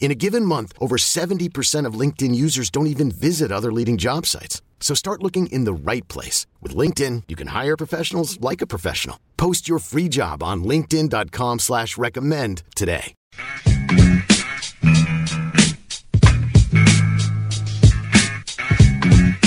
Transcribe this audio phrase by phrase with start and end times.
[0.00, 4.24] In a given month, over 70% of LinkedIn users don't even visit other leading job
[4.24, 4.62] sites.
[4.80, 6.46] So start looking in the right place.
[6.62, 9.18] With LinkedIn, you can hire professionals like a professional.
[9.36, 13.14] Post your free job on linkedin.com slash recommend today.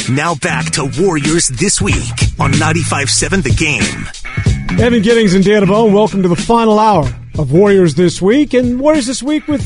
[0.09, 1.95] Now back to Warriors This Week
[2.37, 4.77] on 95.7 The Game.
[4.77, 7.07] Evan Giddings and Dan Devone, welcome to the final hour
[7.39, 8.53] of Warriors This Week.
[8.53, 9.65] And Warriors This Week with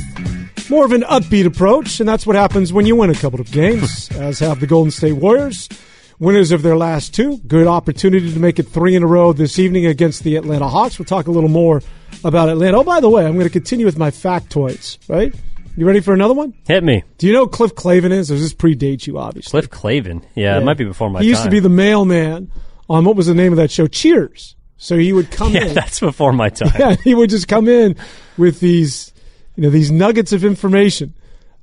[0.70, 3.52] more of an upbeat approach, and that's what happens when you win a couple of
[3.52, 5.70] games, as have the Golden State Warriors.
[6.18, 7.40] Winners of their last two.
[7.40, 10.98] Good opportunity to make it three in a row this evening against the Atlanta Hawks.
[10.98, 11.82] We'll talk a little more
[12.24, 12.78] about Atlanta.
[12.78, 15.36] Oh, by the way, I'm going to continue with my factoids, right?
[15.76, 16.54] You ready for another one?
[16.68, 17.04] Hit me.
[17.18, 18.32] Do you know who Cliff Clavin is?
[18.32, 19.52] Or does this predate you, obviously?
[19.52, 20.22] Cliff Clavin.
[20.36, 20.58] Yeah, yeah.
[20.58, 21.24] it might be before my time.
[21.24, 22.50] He used to be the mailman
[22.90, 23.86] on what was the name of that show?
[23.88, 24.56] Cheers.
[24.78, 25.74] So he would come yeah, in.
[25.74, 26.72] that's before my time.
[26.80, 27.98] Yeah, he would just come in
[28.38, 29.12] with these,
[29.56, 31.14] you know, these nuggets of information.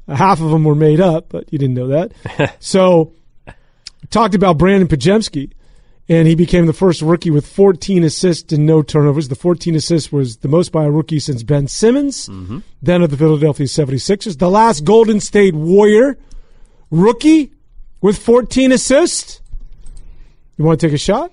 [0.09, 2.57] Half of them were made up, but you didn't know that.
[2.61, 3.13] so
[4.11, 5.53] talked about Brandin Podziemski,
[6.09, 9.29] and he became the first rookie with 14 assists and no turnovers.
[9.29, 12.59] The 14 assists was the most by a rookie since Ben Simmons, mm-hmm.
[12.81, 14.39] then of the Philadelphia 76ers.
[14.39, 16.19] The last Golden State Warrior
[16.91, 17.53] rookie
[18.01, 19.41] with 14 assists.
[20.57, 21.33] You want to take a shot?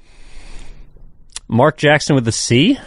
[1.47, 2.79] Mark Jackson with the C.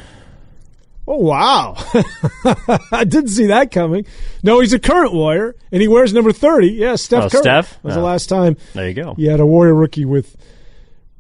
[1.07, 1.75] Oh wow!
[2.93, 4.07] I didn't see that coming.
[4.45, 6.69] No, he's a current Warrior, and he wears number thirty.
[6.69, 7.43] Yeah, Steph oh, Curry.
[7.43, 8.01] Steph was oh.
[8.01, 8.57] the last time.
[8.73, 9.15] There you go.
[9.15, 10.37] He had a Warrior rookie with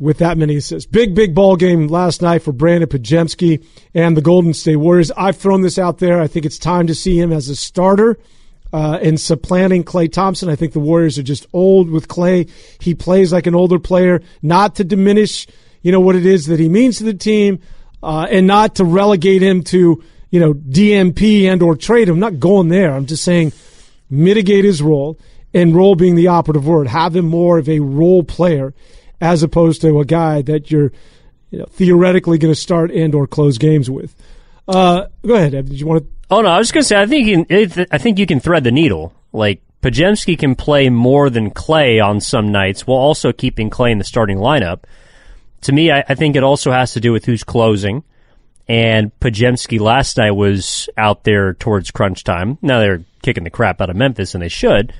[0.03, 0.91] with that many assists.
[0.91, 5.13] Big, big ball game last night for Brandin Podziemski and the Golden State Warriors.
[5.13, 6.21] I've thrown this out there.
[6.21, 8.19] I think it's time to see him as a starter
[8.73, 10.49] uh, and supplanting Klay Thompson.
[10.49, 12.51] I think the Warriors are just old with Klay.
[12.81, 15.47] He plays like an older player, not to diminish,
[15.83, 17.61] you know, what it is that he means to the team,
[18.03, 22.15] uh, and not to relegate him to, you know, DNP and or trade him.
[22.15, 22.93] I'm not going there.
[22.93, 23.53] I'm just saying
[24.11, 25.19] mitigate his role,
[25.55, 26.87] and role being the operative word.
[26.87, 28.75] Have him more of a role player
[29.21, 30.93] as opposed to a guy that you're
[31.51, 34.15] you know, theoretically going to start and or close games with.
[34.67, 36.09] Uh, go ahead, Did you want to?
[36.31, 38.41] Oh no, I was going to say I think you can, I think you can
[38.41, 39.13] thread the needle.
[39.33, 43.99] Like Podziemski can play more than Klay on some nights, while also keeping Klay in
[43.99, 44.85] the starting lineup.
[45.63, 48.05] To me, I, I think it also has to do with who's closing.
[48.69, 52.59] And Podziemski last night was out there towards crunch time.
[52.63, 54.93] Now they're kicking the crap out of Memphis, and they should.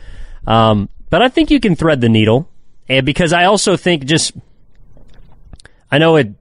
[0.47, 2.49] Um, but I think you can thread the needle.
[2.89, 4.33] And because I also think just,
[5.91, 6.35] I know it,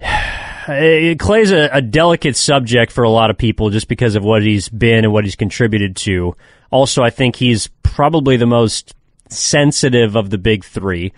[0.00, 4.42] it Klay's a, a, delicate subject for a lot of people just because of what
[4.42, 6.36] he's been and what he's contributed to.
[6.70, 8.94] Also, I think he's probably the most
[9.28, 11.12] sensitive of the big three.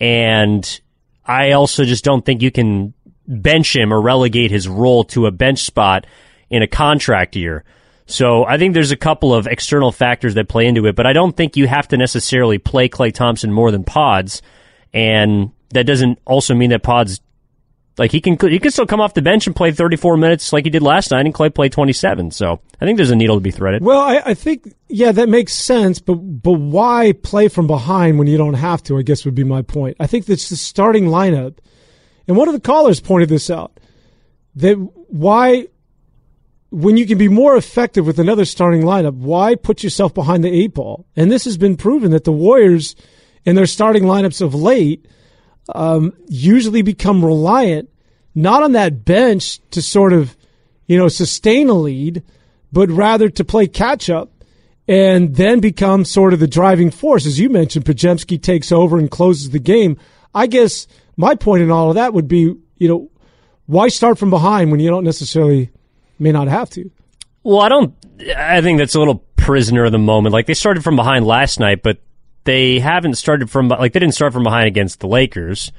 [0.00, 0.80] And
[1.24, 2.94] I also just don't think you can
[3.26, 6.06] bench him or relegate his role to a bench spot
[6.50, 7.64] in a contract year.
[8.06, 11.12] So I think there's a couple of external factors that play into it, but I
[11.12, 14.42] don't think you have to necessarily play Klay Thompson more than Pods,
[14.92, 17.20] and that doesn't also mean that Pods
[17.98, 20.64] like he can he can still come off the bench and play 34 minutes like
[20.64, 22.30] he did last night, and Klay played 27.
[22.30, 23.82] So I think there's a needle to be threaded.
[23.82, 28.28] Well, I, I think yeah, that makes sense, but but why play from behind when
[28.28, 28.98] you don't have to?
[28.98, 29.96] I guess would be my point.
[30.00, 31.58] I think that's the starting lineup,
[32.26, 33.78] and one of the callers pointed this out
[34.56, 34.74] that
[35.08, 35.66] why
[36.70, 40.50] when you can be more effective with another starting lineup, why put yourself behind the
[40.50, 41.06] eight ball?
[41.14, 42.96] And this has been proven that the Warriors,
[43.44, 45.06] in their starting lineups of late,
[45.74, 47.88] um, usually become reliant
[48.34, 50.36] not on that bench to sort of,
[50.86, 52.22] you know, sustain a lead,
[52.72, 54.30] but rather to play catch up
[54.88, 57.26] and then become sort of the driving force.
[57.26, 59.96] As you mentioned, Podziemski takes over and closes the game.
[60.34, 60.86] I guess
[61.16, 63.10] my point in all of that would be, you know,
[63.66, 65.70] why start from behind when you don't necessarily
[66.18, 66.90] may not have to.
[67.42, 67.94] Well, I don't.
[68.36, 70.32] I think that's a little prisoner of the moment.
[70.32, 71.98] Like they started from behind last night, but
[72.44, 75.72] they haven't started from like they didn't start from behind against the Lakers.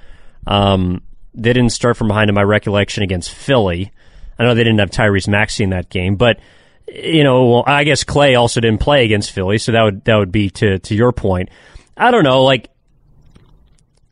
[0.48, 1.01] Um,
[1.33, 3.92] They didn't start from behind in my recollection against Philly.
[4.38, 6.39] I know they didn't have Tyrese Maxey in that game, but
[6.88, 10.31] you know, I guess Klay also didn't play against Philly, so that would that would
[10.31, 11.50] be to to your point.
[11.95, 12.69] I don't know, like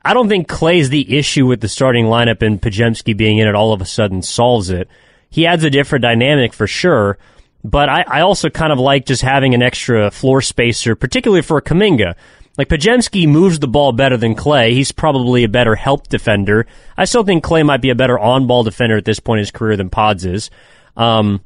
[0.04, 3.56] I don't think Klay's the issue with the starting lineup and Podziemski being in it
[3.56, 4.88] all of a sudden solves it.
[5.30, 7.18] He adds a different dynamic for sure,
[7.63, 11.62] but I, I also kind of like just having an extra floor spacer, particularly for
[11.62, 12.15] Kuminga.
[12.61, 14.73] Like Podziemski moves the ball better than Klay.
[14.73, 16.67] He's probably a better help defender.
[16.95, 19.49] I still think Klay might be a better on-ball defender at this point in his
[19.49, 20.51] career than Pods is.
[20.95, 21.41] Um,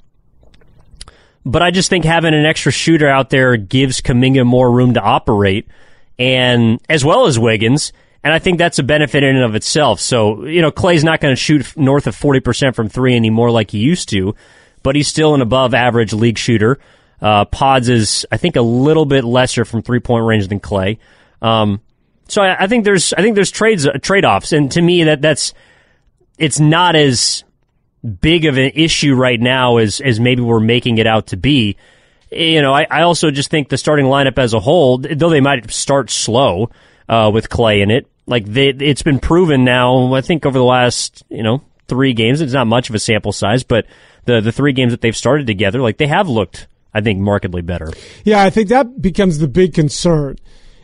[1.45, 5.00] but I just think having an extra shooter out there gives Kuminga more room to
[5.00, 5.69] operate,
[6.19, 7.94] and as well as Wiggins.
[8.21, 10.01] And I think that's a benefit in and of itself.
[10.01, 13.71] So, you know, Klay's not going to shoot north of 40% from three anymore like
[13.71, 14.35] he used to,
[14.83, 16.77] but he's still an above average league shooter.
[17.21, 20.97] Uh, Pods is, I think, a little bit lesser from three point range than Klay.
[21.41, 21.81] Um,
[22.27, 24.51] so I, I, think there's, I think there's trades, uh, trade offs.
[24.51, 25.53] And to me, that, that's,
[26.38, 27.44] it's not as
[28.21, 31.77] big of an issue right now as, as maybe we're making it out to be.
[32.31, 35.41] You know, I, I also just think the starting lineup as a whole, though they
[35.41, 36.69] might start slow,
[37.07, 40.13] uh, with Klay in it, like they, it's been proven now.
[40.13, 43.31] I think over the last you know three games, it's not much of a sample
[43.31, 43.85] size, but
[44.25, 47.62] the the three games that they've started together, like they have looked, I think, markedly
[47.62, 47.92] better.
[48.24, 50.38] Yeah, I think that becomes the big concern.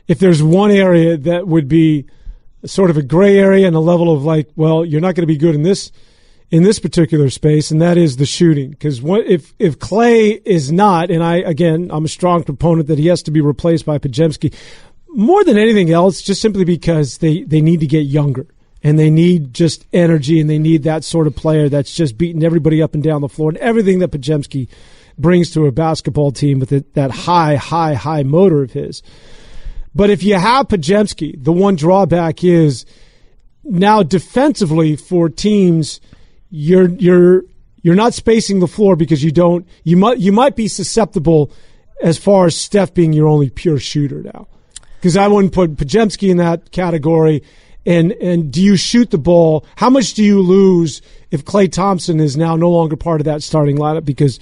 [0.10, 2.06] If there's one area that would be
[2.66, 5.34] sort of a gray area and a level of like, well, you're not going to
[5.34, 5.92] be good in this
[6.52, 8.72] in this particular space, and that is the shooting.
[8.72, 13.08] Because if if Klay is not, and I again, I'm a strong proponent that he
[13.08, 14.54] has to be replaced by Podziemski,
[15.08, 18.48] more than anything else, just simply because they, they need to get younger
[18.84, 22.44] and they need just energy and they need that sort of player that's just beating
[22.44, 24.68] everybody up and down the floor and everything that Podziemski
[25.22, 29.02] brings to a basketball team with it, that high, high, high motor of his.
[29.94, 32.86] But if you have Podziemski, the one drawback is
[33.64, 36.02] now defensively for teams,
[36.50, 37.44] you're you're
[37.82, 41.52] you're not spacing the floor because you don't you might you might be susceptible
[42.02, 44.48] as far as Steph being your only pure shooter now
[45.02, 47.44] because I wouldn't put Podziemski in that category.
[47.86, 49.66] And and do you shoot the ball?
[49.76, 51.02] How much do you lose
[51.32, 54.40] if Klay Thompson is now no longer part of that starting lineup because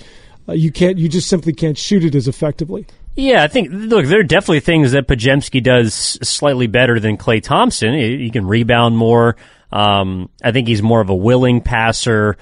[0.50, 2.86] uh, you can't you just simply can't shoot it as effectively?
[3.16, 7.42] Yeah, I think look, there are definitely things that Podziemski does slightly better than Klay
[7.42, 7.94] Thompson.
[7.94, 9.36] He can rebound more.
[9.72, 12.38] Um, I think he's more of a willing passer,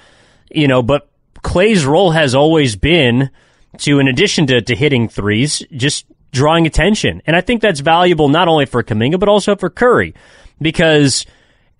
[0.50, 0.82] you know.
[0.82, 1.08] But
[1.42, 3.30] Klay's role has always been
[3.78, 7.22] to, in addition to, to hitting threes, just drawing attention.
[7.26, 10.14] And I think that's valuable not only for Kuminga but also for Curry.
[10.60, 11.26] Because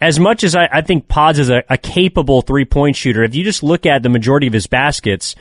[0.01, 3.35] as much as I, I think Pods is a, a capable three point shooter, if
[3.35, 5.35] you just look at the majority of his baskets,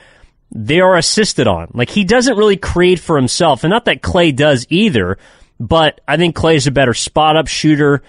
[0.52, 1.70] they are assisted on.
[1.74, 3.64] Like he doesn't really create for himself.
[3.64, 5.18] And not that Klay does either,
[5.60, 8.04] but I think Klay's a better spot up shooter.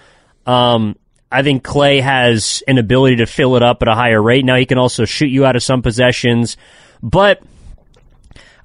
[0.45, 0.95] Um,
[1.31, 4.45] I think Klay has an ability to fill it up at a higher rate.
[4.45, 6.57] Now he can also shoot you out of some possessions,
[7.03, 7.41] but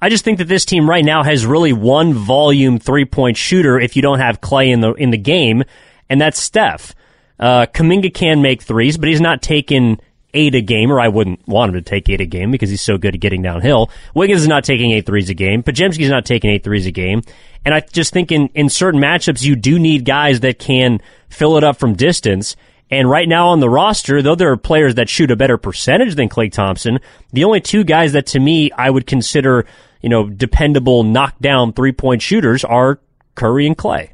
[0.01, 3.79] I just think that this team right now has really one volume three point shooter
[3.79, 5.63] if you don't have Klay in the in the game,
[6.09, 6.95] and that's Steph.
[7.39, 9.99] Uh, Kuminga can make threes, but he's not taking
[10.35, 12.81] eight a game, or I wouldn't want him to take eight a game because he's
[12.81, 13.89] so good at getting downhill.
[14.13, 15.63] Wiggins is not taking eight threes a game.
[15.63, 17.21] Podziemski's not taking eight threes a game.
[17.63, 21.57] And I just think in, in certain matchups, you do need guys that can fill
[21.57, 22.55] it up from distance.
[22.91, 26.13] And right now on the roster, though there are players that shoot a better percentage
[26.13, 26.99] than Klay Thompson,
[27.33, 29.65] the only two guys that to me I would consider
[30.05, 32.99] you know, dependable knockdown three point shooters are
[33.33, 34.11] Curry and Klay.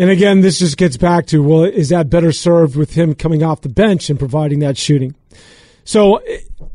[0.00, 3.42] And again, this just gets back to well, is that better served with him coming
[3.42, 5.14] off the bench and providing that shooting?
[5.84, 6.22] So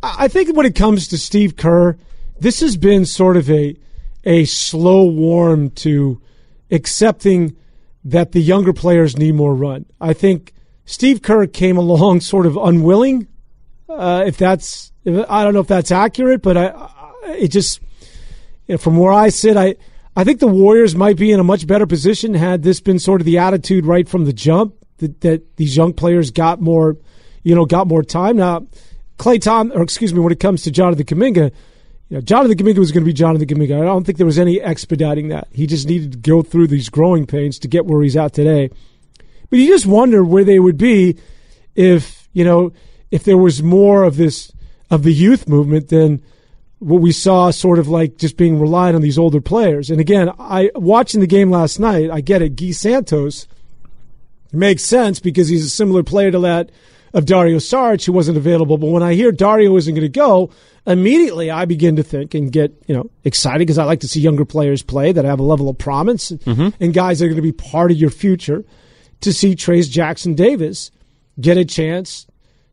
[0.04, 1.98] I think when it comes to Steve Kerr,
[2.40, 3.76] this has been sort of a
[4.26, 6.22] a slow warm to
[6.70, 7.56] accepting
[8.04, 9.88] that the younger players need more run.
[10.00, 10.54] I think
[10.86, 13.28] Steve Kerr came along sort of unwilling.
[13.90, 17.82] Uh, if that's, if, I don't know if that's accurate, but I, I it just
[18.68, 19.78] you know, from where I sit, I
[20.16, 23.20] I think the Warriors might be in a much better position had this been sort
[23.20, 26.96] of the attitude right from the jump that, that these young players got more,
[27.44, 28.38] you know, got more time.
[28.38, 28.66] Now,
[29.18, 31.52] Klay Tom, or excuse me, when it comes to Jonathan Kuminga,
[32.08, 33.82] you know, Jonathan Kuminga was going to be Jonathan Kuminga.
[33.82, 35.50] I don't think there was any expediting that.
[35.52, 38.70] He just needed to go through these growing pains to get where he's at today.
[39.50, 41.18] But you just wonder where they would be
[41.76, 42.72] if, you know,
[43.12, 44.52] if there was more of this,
[44.90, 46.24] of the youth movement than–
[46.80, 49.90] what we saw sort of like just being relied on these older players.
[49.90, 52.56] And again, I watching the game last night, I get it.
[52.56, 53.48] Gui Santos
[54.52, 56.72] makes sense because he's a similar player to that
[57.14, 58.78] of Dario Saric, who wasn't available.
[58.78, 60.50] But when I hear Dario isn't going to go,
[60.86, 64.20] immediately I begin to think and get you know excited because I like to see
[64.20, 66.70] younger players play that have a level of promise mm-hmm.
[66.80, 68.66] and guys that are going to be part of your future.
[69.22, 70.92] To see Trayce Jackson Davis
[71.40, 72.28] get a chance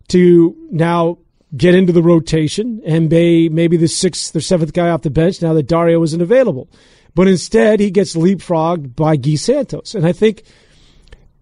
[0.09, 1.19] to now
[1.57, 5.43] get into the rotation and be maybe the sixth or seventh guy off the bench
[5.43, 6.69] now that Dario isn't available.
[7.15, 9.95] But instead, he gets leapfrogged by Gui Santos.
[9.95, 10.45] And I think,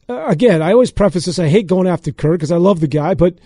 [0.08, 2.88] uh, again, I always preface this I hate going after Kerr because I love the
[2.88, 3.38] guy, but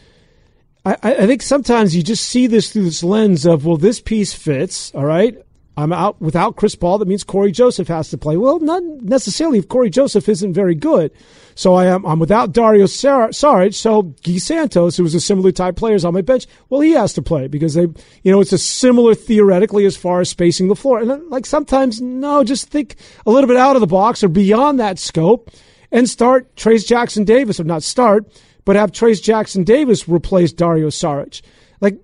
[0.86, 4.32] I, I think sometimes you just see this through this lens of, well, this piece
[4.32, 5.36] fits, all right?
[5.76, 6.98] I'm out without Chris Paul.
[6.98, 8.36] That means Cory Joseph has to play.
[8.36, 11.10] Well, not necessarily if Cory Joseph isn't very good.
[11.56, 13.74] So I am I'm without Dario Saric.
[13.74, 16.46] So Gui Santos, who was a similar type player, is on my bench.
[16.68, 17.88] Well, he has to play because they,
[18.22, 21.00] you know, it's a similar theoretically as far as spacing the floor.
[21.00, 24.28] And uh, like sometimes, no, just think a little bit out of the box or
[24.28, 25.50] beyond that scope,
[25.90, 28.26] and start Trayce Jackson Davis, or not start,
[28.64, 31.42] but have Trayce Jackson Davis replace Dario Saric.
[31.80, 32.00] Like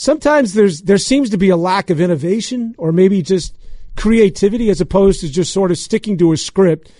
[0.00, 3.54] sometimes there's there seems to be a lack of innovation or maybe just
[3.96, 6.90] creativity as opposed to just sort of sticking to a script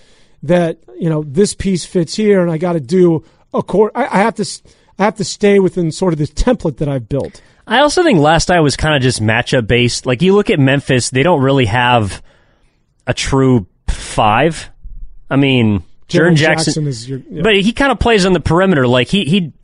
[0.42, 3.90] that you know this piece fits here and I got to do a core.
[3.94, 4.44] I, I have to
[4.98, 7.40] I have to stay within sort of the template that I've built.
[7.66, 10.04] I also think last night was kind of just matchup based.
[10.04, 12.22] Like you look at Memphis, they don't really have
[13.06, 14.70] a true five.
[15.30, 17.42] I mean, Jaren Jackson, Jackson, is your, yeah.
[17.42, 18.86] but he kind of plays on the perimeter.
[18.86, 19.54] Like he he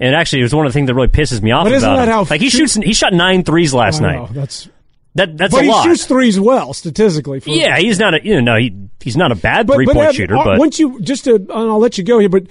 [0.00, 1.96] and actually, it was one of the things that really pisses me off but about
[1.96, 2.12] that him.
[2.12, 4.32] How like he shoots, he shot nine threes last night.
[4.32, 4.68] That's
[5.14, 5.84] that that's but a lot.
[5.84, 7.40] he shoots threes well statistically.
[7.46, 10.34] yeah, he's not a you know he he's not a bad three point but, shooter.
[10.34, 12.46] But once you just to, I'll let you go here, but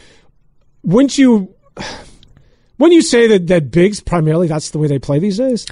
[0.84, 1.54] once you
[2.78, 5.66] when you say that that bigs primarily that's the way they play these days.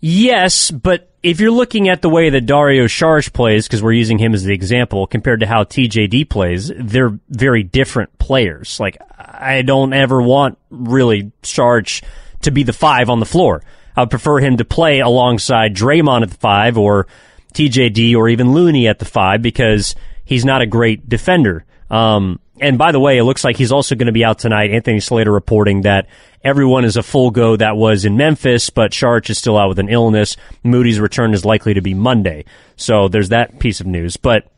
[0.00, 4.18] Yes, but if you're looking at the way that Dario Saric plays, because we're using
[4.18, 8.78] him as the example, compared to how TJD plays, they're very different players.
[8.78, 12.02] Like, I don't ever want really Saric
[12.42, 13.62] to be the five on the floor.
[13.96, 17.08] I would prefer him to play alongside Draymond at the five or
[17.54, 21.64] TJD or even Looney at the five because he's not a great defender.
[21.90, 24.70] Um, and by the way, it looks like he's also going to be out tonight.
[24.70, 26.06] Anthony Slater reporting that
[26.42, 29.78] everyone is a full go that was in Memphis, but Saric is still out with
[29.78, 30.36] an illness.
[30.62, 32.44] Moody's return is likely to be Monday.
[32.76, 34.16] So there's that piece of news.
[34.16, 34.50] But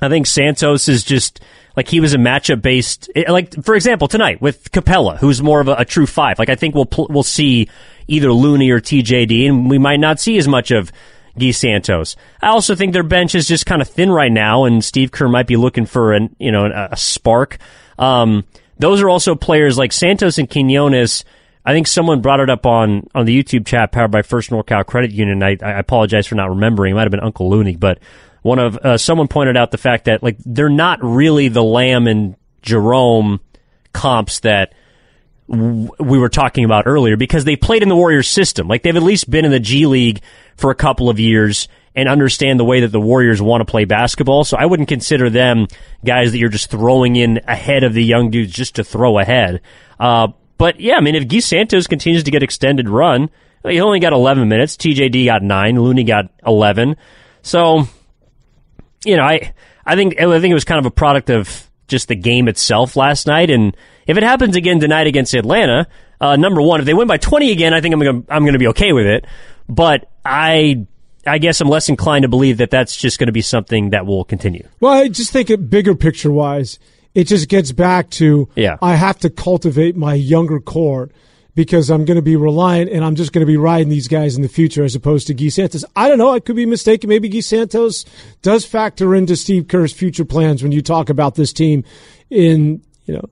[0.00, 1.40] I think Santos is just
[1.76, 5.60] like he was a matchup based, eh, like for example tonight with Capela who's more
[5.60, 6.38] of a, a true five.
[6.38, 7.68] Like I think we'll we'll see
[8.06, 10.92] either Looney or TJD, and we might not see as much of
[11.38, 12.16] Gui Santos.
[12.40, 15.28] I also think their bench is just kind of thin right now, and Steve Kerr
[15.28, 17.58] might be looking for an you know a, a spark.
[17.98, 18.44] Um,
[18.78, 21.24] those are also players like Santos and Quinones.
[21.64, 24.84] I think someone brought it up on, on the YouTube chat powered by First NorCal
[24.84, 25.42] Credit Union.
[25.42, 26.92] I, I apologize for not remembering.
[26.92, 28.00] It might have been Uncle Looney, but
[28.42, 32.06] one of uh, someone pointed out the fact that like they're not really the Lamb
[32.06, 33.40] and Jerome
[33.94, 34.74] comps that
[35.46, 38.66] we were talking about earlier because they played in the Warriors system.
[38.66, 40.22] Like they've at least been in the G League
[40.56, 43.84] for a couple of years and understand the way that the Warriors want to play
[43.84, 44.44] basketball.
[44.44, 45.68] So I wouldn't consider them
[46.04, 49.60] guys that you're just throwing in ahead of the young dudes just to throw ahead.
[50.00, 53.30] Uh, but yeah, I mean, if Gui Santos continues to get extended run,
[53.62, 54.76] he only got 11 minutes.
[54.76, 55.80] TJD got nine.
[55.80, 56.96] Looney got 11.
[57.42, 57.86] So,
[59.04, 59.52] you know, I,
[59.86, 62.96] I think, I think it was kind of a product of just the game itself
[62.96, 63.50] last night.
[63.50, 65.86] And if it happens again tonight against Atlanta,
[66.20, 68.42] uh, number one, if they win by 20 again, I think I'm going to, I'm
[68.42, 69.26] going to be okay with it.
[69.68, 70.86] But I
[71.26, 74.06] I guess I'm less inclined to believe that that's just going to be something that
[74.06, 74.66] will continue.
[74.80, 76.78] Well, I just think it bigger picture wise,
[77.14, 78.76] it just gets back to yeah.
[78.82, 81.10] I have to cultivate my younger core
[81.54, 84.36] because I'm going to be reliant and I'm just going to be riding these guys
[84.36, 85.84] in the future as opposed to Gui Santos.
[85.94, 86.32] I don't know.
[86.32, 87.08] I could be mistaken.
[87.08, 88.04] Maybe Gui Santos
[88.42, 91.84] does factor into Steve Kerr's future plans when you talk about this team
[92.28, 93.28] in, you know,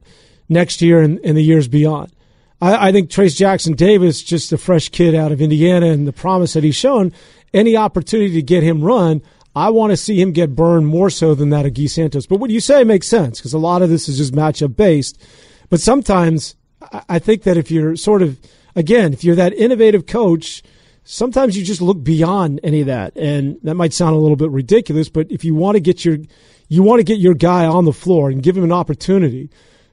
[0.49, 2.13] next year and, and the years beyond.
[2.61, 6.13] I, I think Trayce Jackson Davis, just a fresh kid out of Indiana and the
[6.13, 7.13] promise that he's shown,
[7.53, 9.23] any opportunity to get him run,
[9.55, 12.27] I want to see him get burned more so than that of Gui Santos.
[12.27, 15.21] But what you say makes sense because a lot of this is just matchup based.
[15.69, 16.57] But sometimes
[17.09, 18.39] I think that if you're sort of,
[18.75, 20.63] again, if you're that innovative coach,
[21.05, 23.17] sometimes you just look beyond any of that.
[23.17, 26.19] And that might sound a little bit ridiculous, but if you want to get your,
[26.69, 29.51] you want to get your guy on the floor and give him an opportunity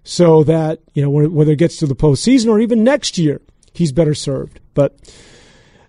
[0.09, 3.41] so that, you know, whether it gets to the postseason or even next year,
[3.73, 4.59] he's better served.
[4.73, 4.97] But,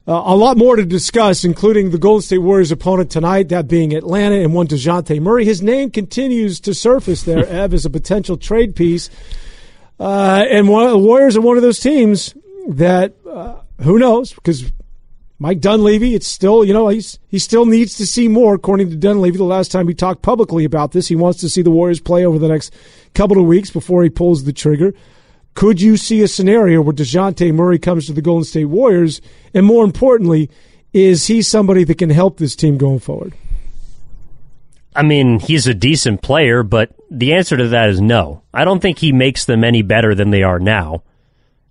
[0.07, 3.95] uh, a lot more to discuss, including the Golden State Warriors' opponent tonight, that being
[3.95, 5.47] Atlanta, and one DeJounte Murray.
[5.47, 9.09] His name continues to surface there, Ev, as a potential trade piece.
[9.99, 12.35] Uh, and one, the Warriors are one of those teams
[12.69, 14.71] that, uh, who knows, because
[15.43, 18.97] Mike Dunleavy, it's still, you know, he's, he still needs to see more, according to
[18.97, 19.39] Dunleavy.
[19.39, 22.27] The last time he talked publicly about this, he wants to see the Warriors play
[22.27, 22.75] over the next
[23.15, 24.93] couple of weeks before he pulls the trigger.
[25.55, 29.23] Could you see a scenario where DeJounte Murray comes to the Golden State Warriors?
[29.55, 30.51] And more importantly,
[30.93, 33.33] is he somebody that can help this team going forward?
[34.95, 38.43] I mean, he's a decent player, but the answer to that is no.
[38.53, 41.03] I don't think he makes them any better than they are now.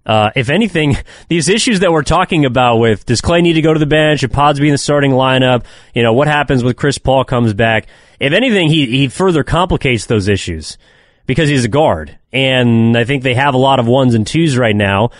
[0.06, 0.98] Uh, if anything,
[1.30, 4.22] these issues that we're talking about with does Klay need to go to the bench,
[4.22, 7.54] should Pods be in the starting lineup, you know, what happens when Chris Paul comes
[7.54, 7.88] back?
[8.20, 10.78] If anything, he, he further complicates those issues
[11.26, 12.18] because he's a guard.
[12.34, 15.12] And I think they have a lot of ones and twos right now.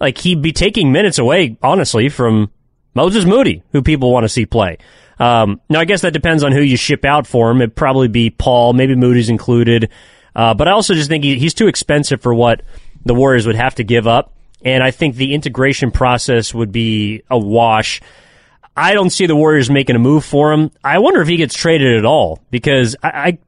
[0.00, 2.50] Like he'd be taking minutes away, honestly, from
[2.94, 4.78] Moses Moody, who people want to see play.
[5.18, 7.60] Um, now, I guess that depends on who you ship out for him.
[7.60, 9.90] It'd probably be Paul, maybe Moody's included.
[10.34, 12.62] Uh, but I also just think he, he's too expensive for what
[13.06, 14.32] the Warriors would have to give up.
[14.62, 18.00] And I think the integration process would be a wash.
[18.76, 20.70] I don't see the Warriors making a move for him.
[20.82, 23.38] I wonder if he gets traded at all because I, I,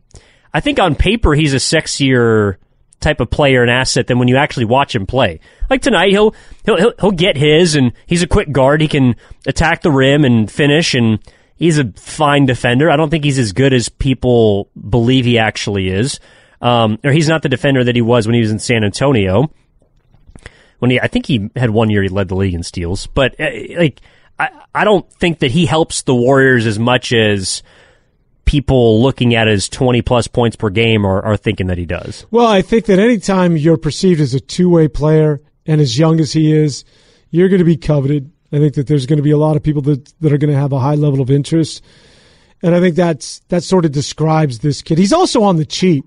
[0.55, 2.57] I think on paper he's a sexier
[3.01, 5.41] type of player and asset than when you actually watch him play.
[5.69, 6.35] Like tonight, he'll
[6.65, 8.81] he'll he'll, he'll get his, and he's a quick guard.
[8.81, 11.19] He can attack the rim and finish, and
[11.57, 12.91] he's a fine defender.
[12.91, 16.21] I don't think he's as good as people believe he actually is.
[16.61, 19.51] Um, or he's not the defender that he was when he was in San Antonio.
[20.81, 23.39] When he, I think he had one year he led the league in steals, but
[23.41, 24.01] uh, like
[24.39, 27.63] I, I don't think that he helps the Warriors as much as
[28.45, 32.25] people looking at his 20 plus points per game are, are thinking that he does.
[32.31, 36.19] Well, I think that anytime you're perceived as a two way player and as young
[36.21, 36.85] as he is,
[37.31, 38.31] you're going to be coveted.
[38.51, 40.53] I think that there's going to be a lot of people that, that are going
[40.53, 41.83] to have a high level of interest.
[42.63, 44.97] And I think that's, that sort of describes this kid.
[44.97, 46.07] He's also on the cheap.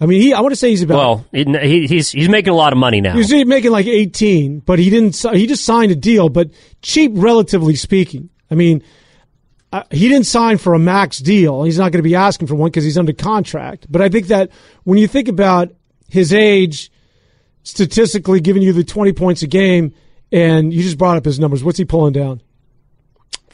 [0.00, 0.96] I mean, he, I want to say he's about.
[0.96, 3.14] Well, he, he's, he's making a lot of money now.
[3.14, 6.50] He's making like 18, but he didn't, he just signed a deal, but
[6.82, 8.28] cheap relatively speaking.
[8.50, 8.82] I mean,
[9.72, 11.62] uh, he didn't sign for a max deal.
[11.62, 13.86] He's not going to be asking for one because he's under contract.
[13.90, 14.50] But I think that
[14.84, 15.74] when you think about
[16.08, 16.90] his age,
[17.62, 19.94] statistically giving you the 20 points a game,
[20.30, 22.42] and you just brought up his numbers, what's he pulling down?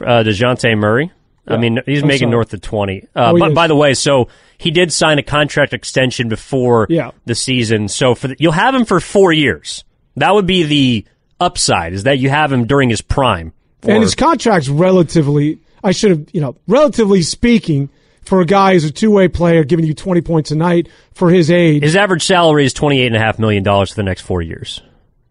[0.01, 1.13] Uh, DeJounte Murray.
[1.47, 1.55] Yeah.
[1.55, 2.31] I mean, he's I'm making sorry.
[2.33, 3.03] north of 20.
[3.03, 7.11] Uh, oh, but by the way, so he did sign a contract extension before yeah.
[7.25, 7.89] the season.
[7.89, 9.85] So for the, you'll have him for four years.
[10.17, 11.07] That would be the
[11.41, 13.53] upside, is that you have him during his prime.
[13.83, 17.91] and his contract's relatively I should have, you know, relatively speaking,
[18.25, 21.31] for a guy who's a two way player giving you 20 points a night for
[21.31, 21.83] his age.
[21.83, 24.81] His average salary is $28.5 million for the next four years,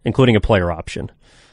[0.04, 1.10] including a player option.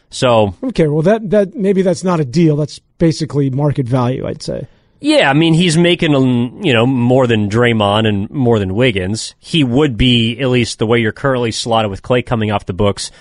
[0.09, 0.55] So.
[0.63, 2.55] Okay, well, that, that, maybe that's not a deal.
[2.55, 4.67] That's basically market value, I'd say.
[5.01, 9.33] Yeah, I mean, he's making, um, you know, more than Draymond and more than Wiggins.
[9.39, 12.73] He would be, at least the way you're currently slotted with Klay coming off the
[12.73, 13.11] books,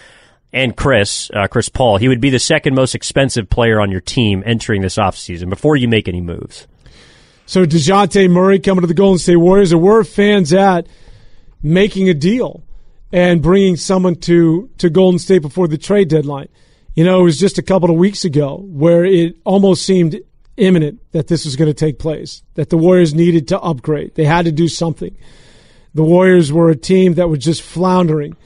[0.53, 4.01] and Chris, uh, Chris Paul, he would be the second most expensive player on your
[4.01, 6.67] team entering this offseason before you make any moves.
[7.47, 10.87] So DeJounte Murray coming to the Golden State Warriors, or were fans at
[11.63, 12.65] making a deal
[13.13, 16.49] and bringing someone to, to Golden State before the trade deadline?
[16.99, 20.21] You know, it was just a couple of weeks ago where it almost seemed
[20.57, 24.17] imminent that this was going to take place, that the Warriors needed to upgrade.
[24.17, 25.17] They had to do something.
[25.95, 28.37] The Warriors were a team that was just floundering.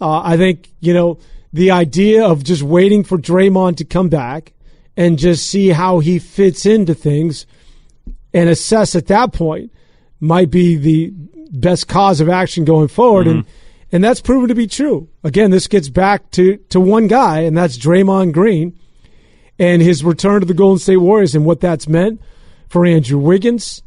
[0.00, 1.20] Uh, I think, you know,
[1.52, 4.52] the idea of just waiting for Draymond to come back
[4.96, 7.46] and just see how he fits into things
[8.34, 9.70] and assess at that point
[10.18, 11.12] might be the
[11.52, 13.28] best cause of action going forward.
[13.28, 13.38] Mm-hmm.
[13.38, 13.46] And
[13.92, 15.08] and that's proven to be true.
[15.22, 18.78] Again, this gets back to, to one guy, and that's Draymond Green
[19.58, 22.20] and his return to the Golden State Warriors and what that's meant
[22.68, 23.82] for Andrew Wiggins,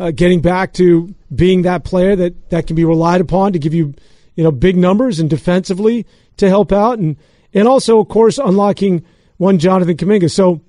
[0.00, 3.74] uh, getting back to being that player that, that can be relied upon to give
[3.74, 3.94] you,
[4.34, 6.06] you know, big numbers and defensively
[6.38, 7.16] to help out, and
[7.54, 9.04] and also of course unlocking
[9.38, 10.30] one Jonathan Kuminga.
[10.30, 10.60] So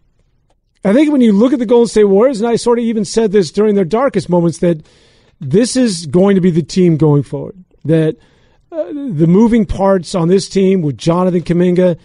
[0.83, 3.05] I think when you look at the Golden State Warriors, and I sort of even
[3.05, 4.85] said this during their darkest moments, that
[5.39, 7.63] this is going to be the team going forward.
[7.85, 8.17] That
[8.69, 11.97] the moving parts on this team with Jonathan Kuminga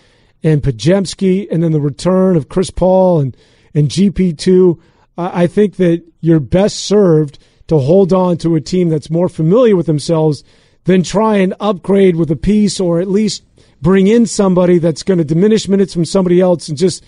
[0.42, 3.36] and Podziemski, and then the return of Chris Paul and
[3.74, 4.80] and GP two.
[5.16, 9.76] I think that you're best served to hold on to a team that's more familiar
[9.76, 10.42] with themselves
[10.84, 13.44] than try and upgrade with a piece or at least
[13.80, 17.04] bring in somebody that's going to diminish minutes from somebody else and just,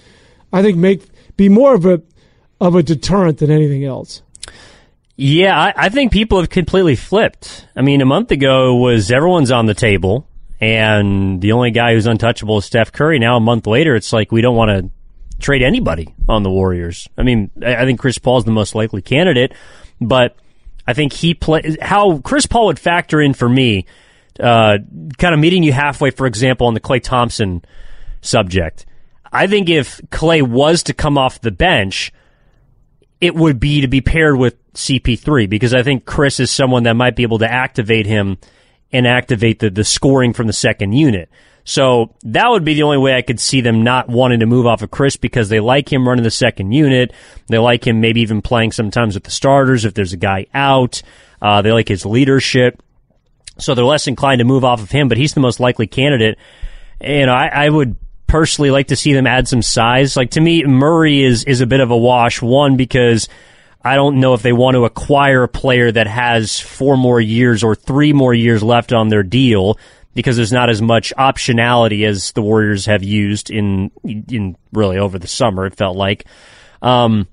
[0.53, 1.03] I think, make
[1.37, 2.03] be more of a
[2.61, 4.23] of a deterrent than anything else.
[5.16, 7.66] Yeah, I, I think people have completely flipped.
[7.77, 10.27] I mean, a month ago was everyone's on the table,
[10.61, 13.18] and the only guy who's untouchable is Steph Curry.
[13.18, 14.90] Now, a month later, it's like we don't want to
[15.40, 17.09] trade anybody on the Warriors.
[17.16, 19.53] I mean, I, I think Chris Paul's the most likely candidate,
[20.00, 20.37] but
[20.87, 23.87] I think he play how Chris Paul would factor in for me
[24.40, 24.79] uh,
[25.18, 27.64] kind of meeting you halfway, for example, on the Klay Thompson
[28.20, 28.87] subject.
[29.33, 32.12] I think if Klay was to come off the bench,
[33.20, 36.95] it would be to be paired with CP3 because I think Chris is someone that
[36.95, 38.39] might be able to activate him
[38.93, 41.29] and activate the, the scoring from the second unit.
[41.65, 44.67] So that would be the only way I could see them not wanting to move
[44.67, 47.13] off of Chris because they like him running the second unit.
[47.49, 51.03] They like him maybe even playing sometimes with the starters if there's a guy out.
[51.41, 52.83] Uh, they like his leadership.
[53.59, 56.39] So they're less inclined to move off of him, but he's the most likely candidate.
[57.01, 60.17] And I, I would personally like to see them add some size.
[60.17, 62.43] Like to me, Murray is, is a bit of a wash.
[62.43, 63.29] One, because
[63.85, 67.62] I don't know if they want to acquire a player that has four more years
[67.62, 69.79] or three more years left on their deal
[70.14, 75.18] because there's not as much optionality as the Warriors have used in, in really over
[75.18, 76.25] the summer, it felt like.
[76.81, 77.29] Um,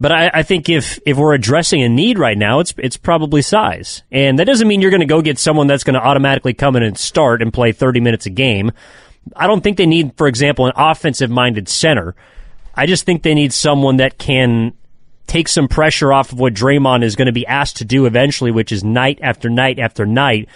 [0.00, 3.40] but I, I, think if if we're addressing a need right now, it's it's probably
[3.40, 6.54] size, and that doesn't mean you're going to go get someone that's going to automatically
[6.54, 8.72] come in and start and play 30 minutes a game.
[9.36, 12.16] I don't think they need, for example, an offensive minded center.
[12.74, 14.74] I just think they need someone that can
[15.26, 18.50] take some pressure off of what Draymond is going to be asked to do eventually,
[18.50, 20.48] which is night after night after night,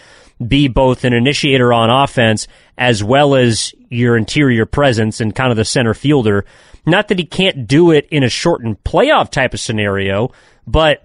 [0.46, 5.56] be both an initiator on offense as well as your interior presence and kind of
[5.56, 6.44] the center fielder.
[6.84, 10.32] Not that he can't do it in a shortened playoff type of scenario,
[10.66, 11.02] but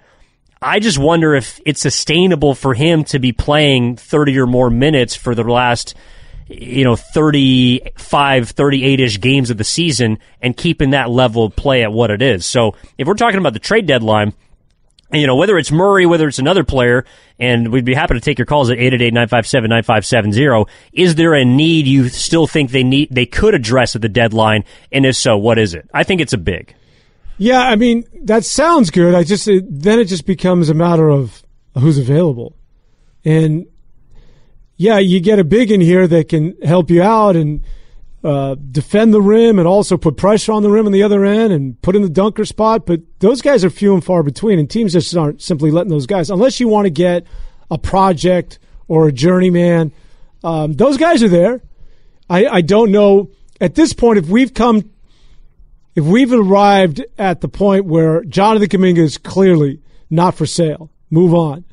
[0.62, 5.16] I just wonder if it's sustainable for him to be playing 30 or more minutes
[5.16, 5.96] for the last,
[6.52, 11.92] you know, 35, 38-ish games of the season and keeping that level of play at
[11.92, 12.46] what it is.
[12.46, 14.34] So if we're talking about the trade deadline,
[15.14, 17.06] you know, whether it's Murray, whether it's another player,
[17.38, 20.70] and we'd be happy to take your calls at 888-957-9570.
[20.94, 24.64] Is there a need you still think they need, they could address at the deadline?
[24.92, 25.90] And if so, what is it?
[25.94, 26.76] I think it's a big.
[27.38, 29.16] Yeah, I mean, that sounds good.
[29.16, 31.44] I just, it, then it just becomes a matter of
[31.78, 32.56] who's available.
[33.26, 33.66] And
[34.82, 37.62] yeah, you get a big in here that can help you out and,
[38.24, 41.54] uh, defend the rim and also put pressure on the rim on the other end
[41.54, 42.88] and put in the dunker spot.
[42.88, 46.08] But those guys are few and far between, and teams just aren't simply letting those
[46.08, 47.28] guys unless you want to get
[47.70, 49.92] a project or a journeyman.
[50.44, 51.62] Um, those guys are there.
[52.28, 54.90] I, I don't know at this point if we've come,
[55.96, 60.90] if we've arrived at the point where Jonathan Kuminga is clearly not for sale.
[61.12, 61.66] Move on.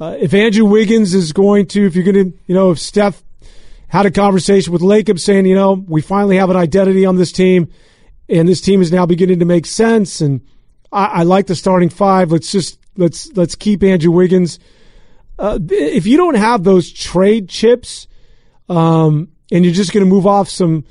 [0.00, 3.22] Uh, if Andrew Wiggins is going to, if you're going to, you know, if Steph
[3.88, 7.32] had a conversation with Lacob saying, you know, we finally have an identity on this
[7.32, 7.68] team,
[8.28, 10.20] and this team is now beginning to make sense.
[10.20, 10.42] And
[10.92, 12.30] I, I like the starting five.
[12.30, 14.58] Let's just let's let's keep Andrew Wiggins.
[15.38, 18.06] Uh, if you don't have those trade chips,
[18.68, 20.84] um, and you're just going to move off some,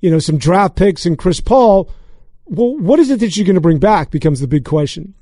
[0.00, 1.90] you know, some draft picks and Chris Paul,
[2.46, 5.14] well, what is it that you're going to bring back becomes the big question.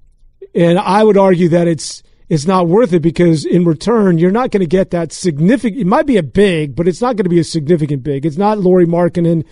[0.55, 4.51] And I would argue that it's it's not worth it because in return you're not
[4.51, 5.81] going to get that significant.
[5.81, 8.27] It might be a big, but it's not going to be a significant big.
[8.27, 9.45] It's not Lauri Markkanen.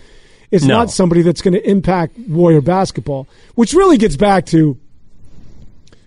[0.51, 0.77] It's no.
[0.77, 4.77] not somebody that's going to impact Warrior basketball, which really gets back to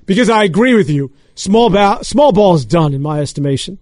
[0.07, 1.12] because I agree with you.
[1.35, 3.78] Small ba- small ball is done in my estimation.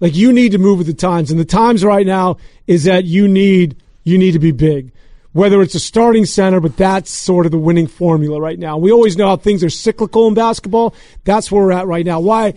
[0.00, 3.04] Like you need to move with the times, and the times right now is that
[3.04, 4.92] you need you need to be big
[5.38, 8.76] whether it's a starting center, but that's sort of the winning formula right now.
[8.76, 10.96] We always know how things are cyclical in basketball.
[11.22, 12.18] That's where we're at right now.
[12.18, 12.54] Why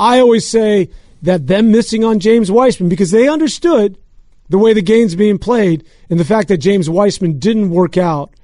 [0.00, 0.90] I always say
[1.22, 3.96] that them missing on James Wiseman because they understood
[4.48, 8.34] the way the game's being played and the fact that James Wiseman didn't work out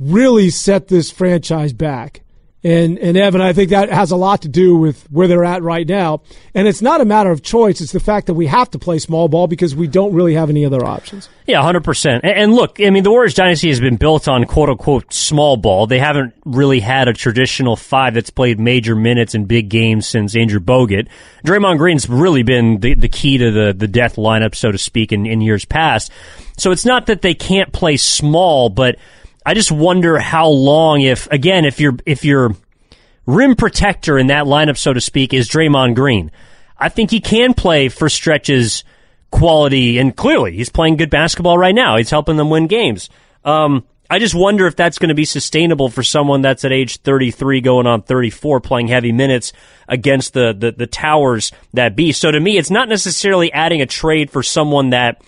[0.00, 2.22] really set this franchise back.
[2.64, 5.62] And and Evan, I think that has a lot to do with where they're at
[5.62, 6.22] right now.
[6.54, 9.00] And it's not a matter of choice; it's the fact that we have to play
[9.00, 11.28] small ball because we don't really have any other options.
[11.44, 12.24] Yeah, hundred percent.
[12.24, 15.88] And look, I mean, the Warriors dynasty has been built on quote unquote small ball.
[15.88, 20.36] They haven't really had a traditional five that's played major minutes in big games since
[20.36, 21.08] Andrew Bogut.
[21.44, 25.10] Draymond Green's really been the, the key to the the death lineup, so to speak,
[25.10, 26.12] in, in years past.
[26.58, 28.98] So it's not that they can't play small, but
[29.44, 32.54] I just wonder how long if again if you're if your
[33.26, 36.30] rim protector in that lineup so to speak is Draymond Green.
[36.78, 38.84] I think he can play for stretches
[39.30, 41.96] quality and clearly he's playing good basketball right now.
[41.96, 43.08] He's helping them win games.
[43.44, 46.98] Um, I just wonder if that's going to be sustainable for someone that's at age
[46.98, 49.54] 33 going on 34 playing heavy minutes
[49.88, 52.12] against the, the, the towers that be.
[52.12, 55.22] So to me, it's not necessarily adding a trade for someone that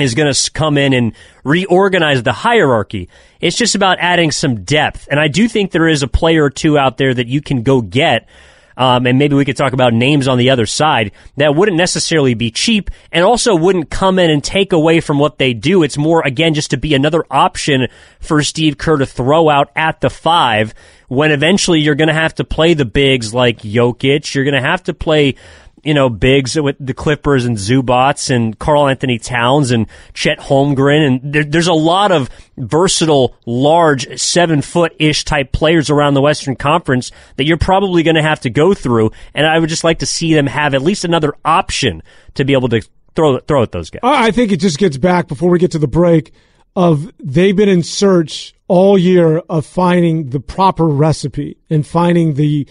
[0.00, 1.12] is going to come in and
[1.44, 3.08] reorganize the hierarchy.
[3.40, 5.08] It's just about adding some depth.
[5.10, 7.62] And I do think there is a player or two out there that you can
[7.62, 8.28] go get.
[8.76, 12.32] Um, and maybe we could talk about names on the other side that wouldn't necessarily
[12.32, 15.82] be cheap and also wouldn't come in and take away from what they do.
[15.82, 17.88] It's more, again, just to be another option
[18.20, 20.72] for Steve Kerr to throw out at the five
[21.08, 24.34] when eventually you're going to have to play the bigs like Jokic.
[24.34, 25.34] You're going to have to play
[25.82, 31.06] you know, bigs with the Clippers and Zubac and Karl-Anthony Towns and Chet Holmgren.
[31.06, 36.20] And there, there's a lot of versatile, large, seven foot ish type players around the
[36.20, 39.10] Western Conference that you're probably going to have to go through.
[39.34, 42.02] And I would just like to see them have at least another option
[42.34, 42.82] to be able to
[43.14, 44.00] throw, throw at those guys.
[44.02, 46.32] I think it just gets back before we get to the break
[46.76, 52.66] of they've been in search all year of finding the proper recipe and finding the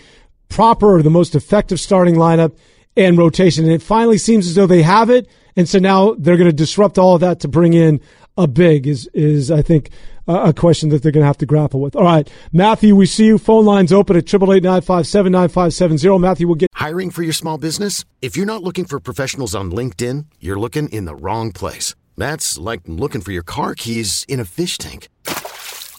[0.47, 2.55] proper or the most effective starting lineup
[2.99, 3.63] and rotation.
[3.63, 5.27] And it finally seems as though they have it.
[5.55, 8.01] And so now they're going to disrupt all of that to bring in
[8.37, 9.89] a big is, is I think,
[10.27, 11.95] a question that they're going to have to grapple with.
[11.95, 12.29] All right.
[12.53, 13.37] Matthew, we see you.
[13.37, 16.69] Phone lines open at 888 Matthew will get.
[16.75, 18.05] Hiring for your small business?
[18.21, 21.95] If you're not looking for professionals on LinkedIn, you're looking in the wrong place.
[22.15, 25.09] That's like looking for your car keys in a fish tank.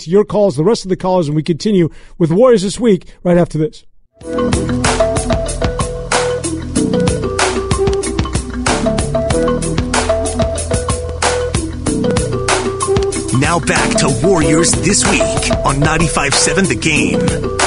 [0.00, 3.12] To your calls, the rest of the callers, and we continue with Warriors this week
[3.22, 3.84] right after this.
[13.40, 15.20] Now back to Warriors This Week
[15.66, 17.20] on 95.7 The Game.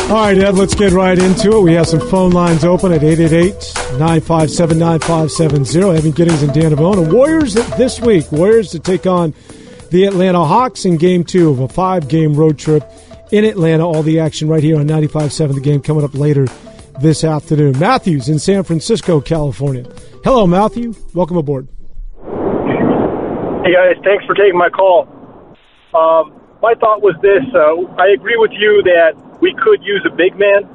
[0.09, 1.61] All right, Ed, let's get right into it.
[1.61, 5.97] We have some phone lines open at 888-957-9570.
[5.97, 7.11] Evan Giddings and Dan Devone.
[7.13, 8.31] Warriors this week.
[8.31, 9.33] Warriors to take on
[9.93, 12.83] the Atlanta Hawks in game two of a five-game road trip
[13.31, 13.85] in Atlanta.
[13.85, 16.47] All the action right here on 95.7 The Game coming up later
[16.99, 17.77] this afternoon.
[17.77, 19.85] Matthews in San Francisco, California.
[20.23, 20.95] Hello, Matthew.
[21.13, 21.67] Welcome aboard.
[23.61, 24.01] Hey, guys.
[24.03, 25.05] Thanks for taking my call.
[25.93, 30.15] Um, my thought was this: uh, I agree with you that we could use a
[30.15, 30.65] big man,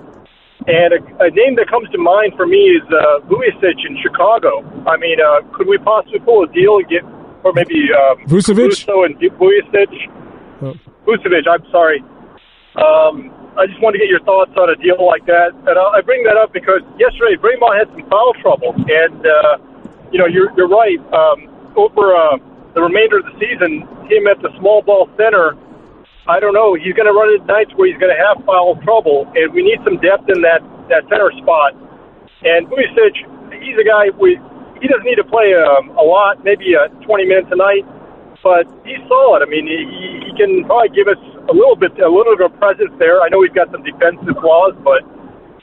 [0.71, 4.63] and a, a name that comes to mind for me is uh, in Chicago.
[4.87, 7.03] I mean, uh, could we possibly pull a deal and get,
[7.45, 9.93] or maybe um, Vucevic and Vucevic?
[10.63, 10.75] Oh.
[11.07, 12.03] Vucevic, I'm sorry.
[12.77, 16.01] Um, I just wanted to get your thoughts on a deal like that, and I
[16.03, 19.59] bring that up because yesterday Draymond had some foul trouble, and uh,
[20.13, 20.99] you know you're you're right.
[21.11, 22.39] Um, over uh,
[22.75, 25.59] the remainder of the season, him at the small ball center,
[26.27, 26.75] I don't know.
[26.75, 29.63] He's going to run into nights where he's going to have foul trouble, and we
[29.63, 31.75] need some depth in that that center spot.
[32.47, 33.17] And Vucevic,
[33.59, 34.39] he's a guy we
[34.81, 37.85] he doesn't need to play um, a lot, maybe uh, 20 minutes a night,
[38.43, 39.43] but he's solid.
[39.43, 42.59] I mean, he, he can probably give us a little bit a little bit of
[42.59, 43.23] presence there.
[43.23, 45.03] I know he's got some defensive flaws, but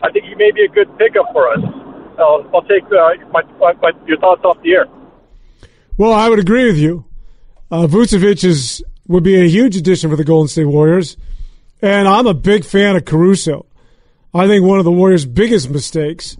[0.01, 1.61] I think he may be a good pickup for us.
[2.19, 4.85] I'll, I'll take uh, my, my, my, your thoughts off the air.
[5.97, 7.05] Well, I would agree with you.
[7.71, 11.17] Uh, Vucevic is would be a huge addition for the Golden State Warriors,
[11.81, 13.65] and I'm a big fan of Caruso.
[14.33, 16.37] I think one of the Warriors' biggest mistakes,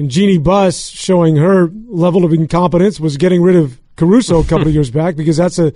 [0.00, 4.66] and Jeanie Buss showing her level of incompetence, was getting rid of Caruso a couple
[4.66, 5.74] of years back because that's a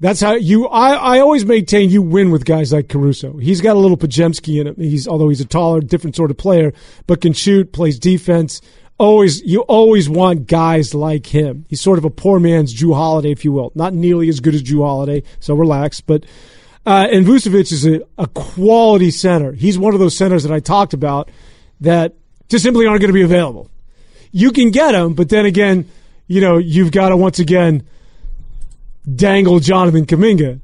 [0.00, 0.66] that's how you.
[0.68, 3.36] I, I always maintain you win with guys like Caruso.
[3.36, 4.76] He's got a little Podziemski in him.
[4.76, 6.72] He's although he's a taller, different sort of player,
[7.06, 8.62] but can shoot, plays defense
[8.98, 11.66] always you always want guys like him.
[11.68, 13.70] He's sort of a poor man's Jrue Holiday, if you will.
[13.74, 16.00] Not nearly as good as Jrue Holiday, so relax.
[16.00, 16.24] But
[16.86, 19.52] uh, and Vucevic is a, a quality center.
[19.52, 21.30] He's one of those centers that I talked about
[21.80, 22.14] that
[22.48, 23.70] just simply aren't going to be available.
[24.32, 25.88] You can get him, but then again,
[26.26, 27.86] you know you've got to once again
[29.14, 30.60] dangle Jonathan Kuminga.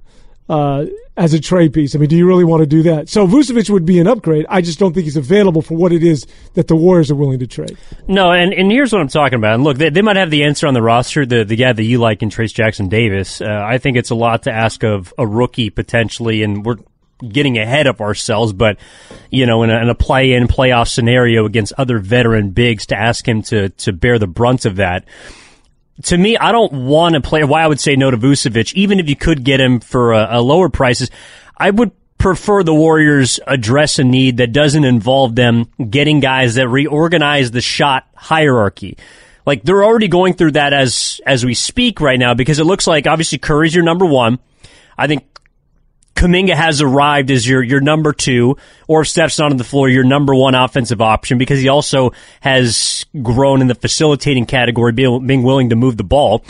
[0.49, 1.95] Uh, as a trade piece.
[1.95, 3.09] I mean, do you really want to do that?
[3.09, 4.47] So Vucevic would be an upgrade.
[4.49, 7.39] I just don't think he's available for what it is that the Warriors are willing
[7.41, 7.77] to trade.
[8.09, 9.55] No, and, and here's what I'm talking about.
[9.55, 11.83] And look, they, they might have the answer on the roster, the, the guy that
[11.83, 13.41] you like in Trayce Jackson Davis.
[13.41, 16.77] Uh, I think it's a lot to ask of a rookie potentially, and we're
[17.29, 18.79] getting ahead of ourselves, but
[19.31, 23.27] you know, in a, in a play-in playoff scenario against other veteran bigs to ask
[23.27, 25.05] him to to bear the brunt of that
[26.05, 27.45] to me, I don't want to play.
[27.45, 30.39] Why I would say no to Vucevic, even if you could get him for a,
[30.39, 31.11] a lower prices,
[31.57, 36.69] I would prefer the Warriors address a need that doesn't involve them getting guys that
[36.69, 38.97] reorganize the shot hierarchy.
[39.45, 42.87] Like they're already going through that as as we speak right now because it looks
[42.87, 44.39] like obviously Curry's your number one.
[44.97, 45.27] I think
[46.15, 49.89] Kuminga has arrived as your your number two, or if Steph's not on the floor,
[49.89, 55.27] your number one offensive option because he also has grown in the facilitating category, being,
[55.27, 56.45] being willing to move the ball.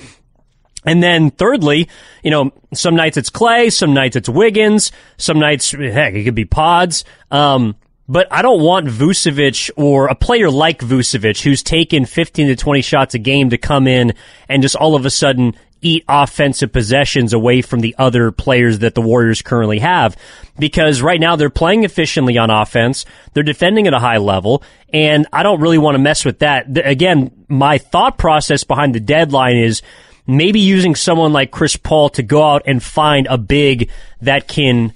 [0.85, 1.89] And then thirdly,
[2.25, 6.35] you know, some nights it's Klay, some nights it's Wiggins, some nights, heck, it could
[6.35, 7.05] be Pods.
[7.31, 7.77] Um,
[8.09, 12.83] but I don't want Vucevic or a player like Vucevic who's taken 15 to 20
[12.83, 14.15] shots a game to come in
[14.49, 18.95] and just all of a sudden eat offensive possessions away from the other players that
[18.95, 20.17] the Warriors currently have.
[20.59, 23.05] Because right now they're playing efficiently on offense.
[23.35, 24.63] They're defending at a high level.
[24.93, 26.67] And I don't really want to mess with that.
[26.87, 29.83] Again, my thought process behind the deadline is
[30.27, 33.91] maybe using someone like Chris Paul to go out and find a big
[34.21, 34.93] that can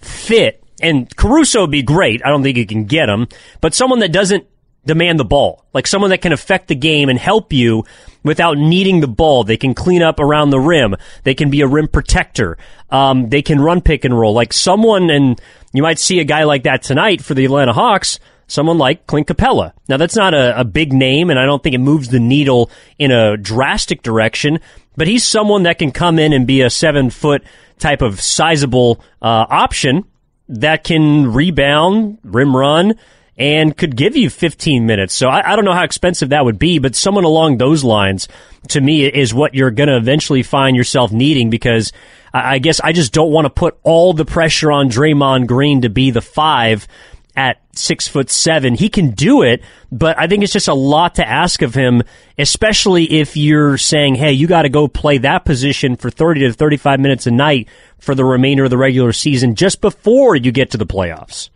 [0.00, 0.62] fit.
[0.82, 2.24] And Caruso would be great.
[2.24, 3.28] I don't think you can get him,
[3.60, 4.46] but someone that doesn't
[4.86, 7.84] demand the ball, like someone that can affect the game and help you
[8.22, 9.44] without needing the ball.
[9.44, 10.96] They can clean up around the rim.
[11.24, 12.56] They can be a rim protector.
[12.90, 14.32] Um, they can run pick and roll.
[14.32, 15.40] Like someone, and
[15.72, 18.18] you might see a guy like that tonight for the Atlanta Hawks.
[18.48, 19.72] Someone like Clint Capela.
[19.88, 22.70] Now that's not a, a big name, and I don't think it moves the needle
[22.96, 24.60] in a drastic direction.
[24.96, 27.42] But he's someone that can come in and be a seven foot
[27.78, 30.04] type of sizable uh, option
[30.48, 32.94] that can rebound, rim run,
[33.38, 35.14] and could give you 15 minutes.
[35.14, 38.28] So I, I, don't know how expensive that would be, but someone along those lines
[38.68, 41.92] to me is what you're going to eventually find yourself needing because
[42.32, 45.82] I, I guess I just don't want to put all the pressure on Draymond Green
[45.82, 46.88] to be the five
[47.36, 48.74] at six foot seven.
[48.74, 52.02] He can do it, but I think it's just a lot to ask of him,
[52.38, 56.52] especially if you're saying, Hey, you got to go play that position for 30 to
[56.54, 57.68] 35 minutes a night
[57.98, 61.50] for the remainder of the regular season just before you get to the playoffs.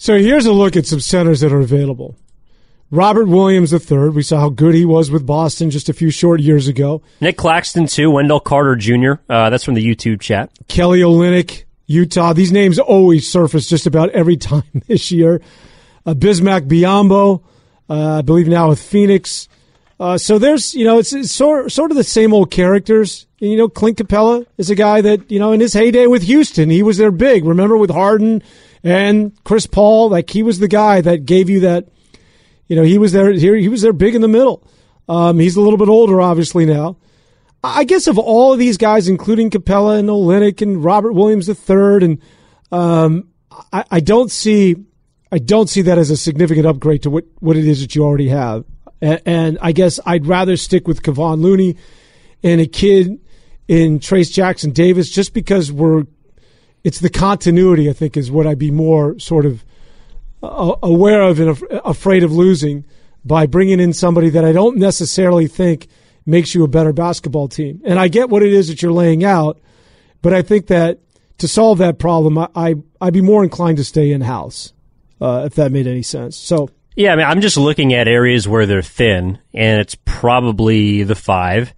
[0.00, 2.16] So here's a look at some centers that are available.
[2.90, 4.08] Robert Williams III.
[4.08, 7.02] We saw how good he was with Boston just a few short years ago.
[7.20, 8.10] Nick Claxton too.
[8.10, 9.20] Wendell Carter Jr.
[9.28, 10.50] Uh, that's from the YouTube chat.
[10.68, 12.32] Kelly Olynyk, Utah.
[12.32, 15.42] These names always surface just about every time this year.
[16.06, 17.42] Uh, Bismack Biyombo,
[17.90, 19.50] uh, I believe now with Phoenix.
[20.00, 23.26] Uh, so there's, you know, it's, it's, sort, sort of the same old characters.
[23.42, 26.22] And, you know, Clint Capela is a guy that, you know, in his heyday with
[26.22, 27.44] Houston, he was their big.
[27.44, 28.42] Remember with Harden
[28.82, 31.88] and Chris Paul, like he was the guy that gave you that.
[32.68, 33.32] You know, he was there.
[33.32, 34.64] Here, he was there, big in the middle.
[35.08, 36.96] Um, he's a little bit older, obviously now.
[37.62, 42.04] I guess of all of these guys, including Capela and Olynyk and Robert Williams III,
[42.04, 42.18] and
[42.72, 43.28] um,
[43.72, 44.76] I, I, don't see,
[45.30, 48.04] I don't see that as a significant upgrade to what, what it is that you
[48.04, 48.64] already have.
[49.02, 51.76] And, and I guess I'd rather stick with Kevon Looney
[52.42, 53.20] and a kid
[53.68, 56.04] in Trayce Jackson Davis, just because we're
[56.84, 59.64] it's the continuity, I think, is what I'd be more sort of
[60.42, 62.84] uh, aware of and af- afraid of losing
[63.24, 65.88] by bringing in somebody that I don't necessarily think
[66.24, 67.80] makes you a better basketball team.
[67.84, 69.60] And I get what it is that you're laying out,
[70.22, 71.00] but I think that
[71.38, 74.72] to solve that problem, I, I I'd be more inclined to stay in house,
[75.20, 76.36] uh, if that made any sense.
[76.36, 76.70] So.
[76.96, 81.14] Yeah, I mean, I'm just looking at areas where they're thin, and it's probably the
[81.14, 81.72] five.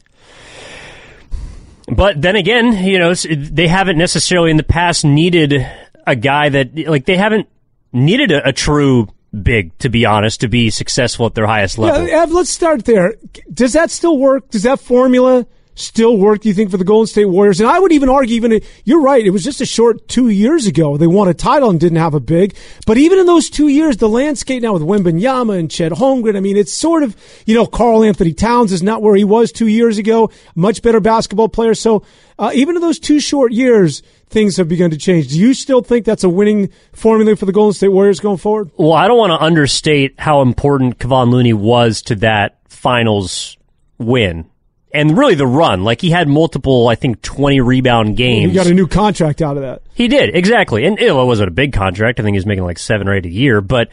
[1.89, 5.67] But then again, you know, they haven't necessarily in the past needed
[6.07, 7.49] a guy that, like, they haven't
[7.93, 9.09] needed a, a true
[9.43, 12.07] big, to be honest, to be successful at their highest level.
[12.07, 13.15] Yeah, let's start there.
[13.53, 14.51] Does that still work?
[14.51, 17.61] Does that formula still work, do you think, for the Golden State Warriors?
[17.61, 20.67] And I would even argue, even you're right, it was just a short two years
[20.67, 20.97] ago.
[20.97, 22.55] They won a title and didn't have a big.
[22.87, 26.41] But even in those two years, the landscape now with Wembanyama and Chet Holmgren, I
[26.41, 29.99] mean, it's sort of, you know, Karl-Anthony Towns is not where he was two years
[29.99, 30.31] ago.
[30.55, 31.75] Much better basketball player.
[31.75, 32.05] So
[32.39, 35.29] uh, even in those two short years, things have begun to change.
[35.29, 38.71] Do you still think that's a winning formula for the Golden State Warriors going forward?
[38.77, 43.57] Well, I don't want to understate how important Kevon Looney was to that finals
[43.99, 44.51] win
[44.95, 45.85] and really the run.
[45.85, 48.53] Like he had multiple, I think, twenty rebound games.
[48.53, 49.83] He got a new contract out of that.
[49.95, 52.21] He did exactly, and it wasn't a big contract.
[52.21, 53.61] I think he's making like seven or eight a year.
[53.61, 53.89] But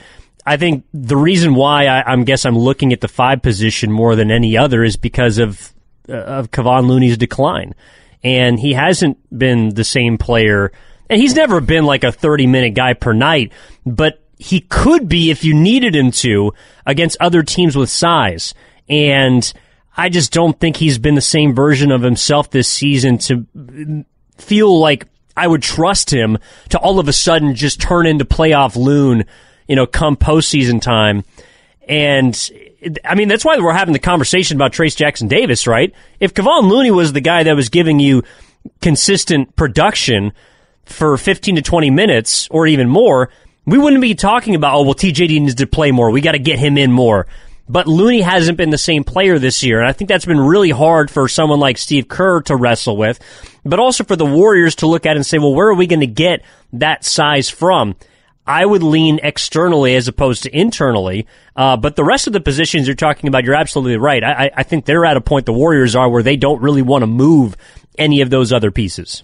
[0.45, 4.15] I think the reason why I, I guess I'm looking at the five position more
[4.15, 5.73] than any other is because of
[6.07, 7.75] uh, of Kevon Looney's decline,
[8.23, 10.71] and he hasn't been the same player,
[11.09, 13.51] and he's never been like a 30 minute guy per night,
[13.85, 16.53] but he could be if you needed him to
[16.85, 18.53] against other teams with size
[18.87, 19.53] and
[19.95, 24.05] I just don't think he's been the same version of himself this season to
[24.37, 26.37] feel like I would trust him
[26.69, 29.25] to all of a sudden just turn into playoff loon,
[29.67, 31.23] you know, come postseason time.
[31.87, 32.51] And
[33.03, 35.93] I mean, that's why we're having the conversation about Trayce Jackson Davis, right?
[36.19, 38.23] If Kevon Looney was the guy that was giving you
[38.81, 40.33] consistent production
[40.85, 43.29] for 15 to 20 minutes or even more,
[43.65, 46.11] we wouldn't be talking about, oh, well, TJD needs to play more.
[46.11, 47.27] We got to get him in more.
[47.71, 50.71] But Looney hasn't been the same player this year, and I think that's been really
[50.71, 53.19] hard for someone like Steve Kerr to wrestle with,
[53.63, 55.99] but also for the Warriors to look at and say, well, where are we going
[55.99, 56.43] to get
[56.73, 57.95] that size from?
[58.47, 61.27] I would lean externally as opposed to internally.
[61.55, 64.23] Uh, but the rest of the positions you're talking about, you're absolutely right.
[64.23, 67.03] I, I think they're at a point the Warriors are where they don't really want
[67.03, 67.55] to move
[67.99, 69.21] any of those other pieces.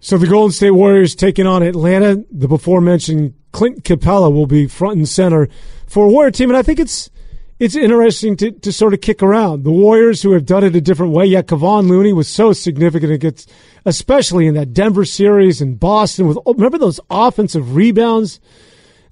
[0.00, 2.24] So the Golden State Warriors taking on Atlanta.
[2.30, 5.50] The before mentioned Clint Capela will be front and center
[5.86, 7.10] for a Warrior team, and I think it's
[7.58, 10.80] it's interesting to, to sort of kick around the Warriors who have done it a
[10.80, 11.24] different way.
[11.26, 13.50] Yet Kevon Looney was so significant against,
[13.84, 16.28] especially in that Denver series in Boston.
[16.28, 18.40] With oh, remember those offensive rebounds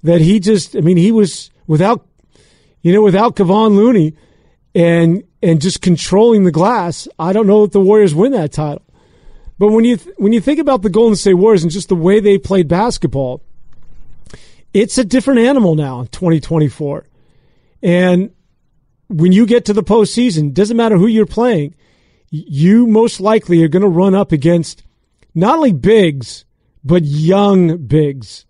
[0.03, 2.07] that he just, I mean, he was without,
[2.83, 4.13] you know, without Kevon Looney
[4.75, 7.07] and and just controlling the glass.
[7.17, 8.83] I don't know if the Warriors win that title.
[9.57, 11.95] But when you th- when you think about the Golden State Warriors and just the
[11.95, 13.41] way they played basketball,
[14.73, 17.07] it's a different animal now in 2024.
[17.85, 18.31] And
[19.07, 21.75] when you get to the postseason, doesn't matter who you're playing,
[22.31, 24.83] you most likely are going to run up against
[25.35, 26.45] not only bigs
[26.83, 28.45] but young bigs.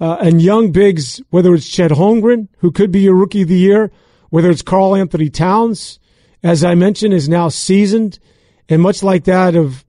[0.00, 3.56] Uh, and young bigs, whether it's Chet Holmgren, who could be your rookie of the
[3.56, 3.92] year,
[4.30, 6.00] whether it's Karl-Anthony Towns,
[6.42, 8.18] as I mentioned, is now seasoned,
[8.68, 9.84] and much like that of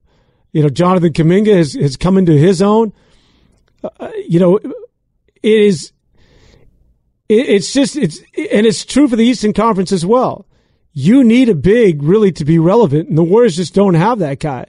[0.52, 2.92] you know, Jonathan Kuminga has, has come into his own.
[3.82, 4.72] Uh, you know, it
[5.42, 5.92] is.
[7.28, 10.46] It, it's just it's and it's true for the Eastern Conference as well.
[10.92, 14.38] You need a big really to be relevant, and the Warriors just don't have that
[14.38, 14.66] guy.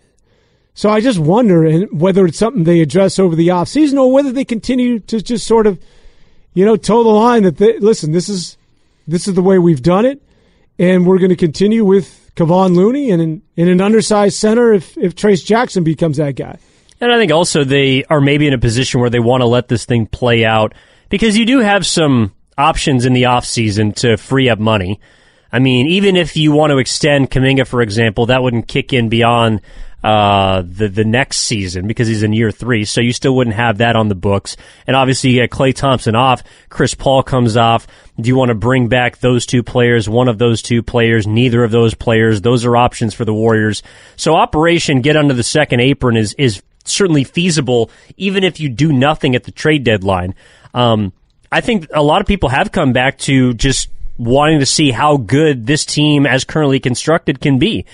[0.74, 4.44] So I just wonder whether it's something they address over the offseason or whether they
[4.44, 5.80] continue to just sort of,
[6.54, 8.58] you know, toe the line that they, listen, this is
[9.08, 10.22] this is the way we've done it,
[10.78, 14.98] and we're going to continue with Kevon Looney and in, in an undersized center if,
[14.98, 16.58] if Trayce Jackson becomes that guy.
[17.00, 19.68] And I think also they are maybe in a position where they want to let
[19.68, 20.74] this thing play out
[21.10, 25.00] because you do have some options in the offseason to free up money.
[25.52, 29.10] I mean, even if you want to extend Kuminga, for example, that wouldn't kick in
[29.10, 29.62] beyond
[30.04, 33.80] uh, the the next season because he's in year three, so you still wouldn't have
[33.80, 34.56] that on the books.
[34.86, 37.88] And obviously, you get Klay Thompson off, Chris Paul comes off.
[38.20, 40.08] Do you want to bring back those two players?
[40.08, 41.26] One of those two players?
[41.26, 42.42] Neither of those players?
[42.42, 43.82] Those are options for the Warriors.
[44.16, 48.94] So Operation Get Under the Second Apron is is certainly feasible, even if you do
[48.94, 50.36] nothing at the trade deadline.
[50.76, 51.14] Um,
[51.52, 55.18] I think a lot of people have come back to just wanting to see how
[55.18, 57.86] good this team, as currently constructed, can be.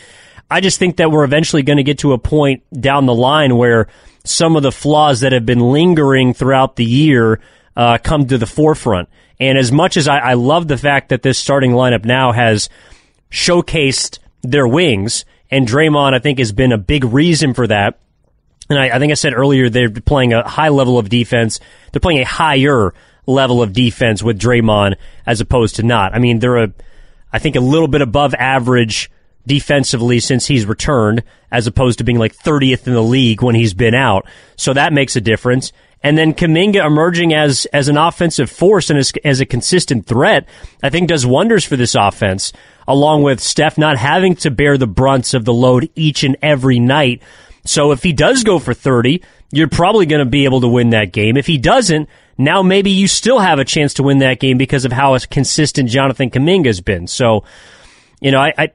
[0.49, 3.56] I just think that we're eventually going to get to a point down the line
[3.56, 3.88] where
[4.24, 7.39] some of the flaws that have been lingering throughout the year
[7.76, 9.10] uh, come to the forefront.
[9.39, 12.70] And as much as I, I love the fact that this starting lineup now has
[13.32, 17.99] showcased their wings, and Draymond, I think, has been a big reason for that.
[18.70, 21.60] And I, I think I said earlier they're playing a high level of defense.
[21.91, 22.93] They're playing a higher
[23.26, 24.95] level of defense with Draymond
[25.26, 26.13] as opposed to not.
[26.13, 26.74] I mean, they're a,
[27.32, 29.09] I think, a little bit above average
[29.45, 33.74] defensively since he's returned, as opposed to being like 30th in the league when he's
[33.74, 34.26] been out.
[34.55, 35.72] So that makes a difference.
[36.03, 40.47] And then Kuminga emerging as as an offensive force and as, as a consistent threat,
[40.82, 42.53] I think does wonders for this offense.
[42.88, 46.80] Along with Steph not having to bear the brunts of the load each and every
[46.80, 47.22] night.
[47.63, 50.89] So if he does go for 30, you're probably going to be able to win
[50.89, 51.38] that game.
[51.38, 52.09] If he doesn't,
[52.43, 55.89] now maybe you still have a chance to win that game because of how consistent
[55.89, 57.07] Jonathan Kuminga's been.
[57.07, 57.43] So,
[58.19, 58.71] you know, I, I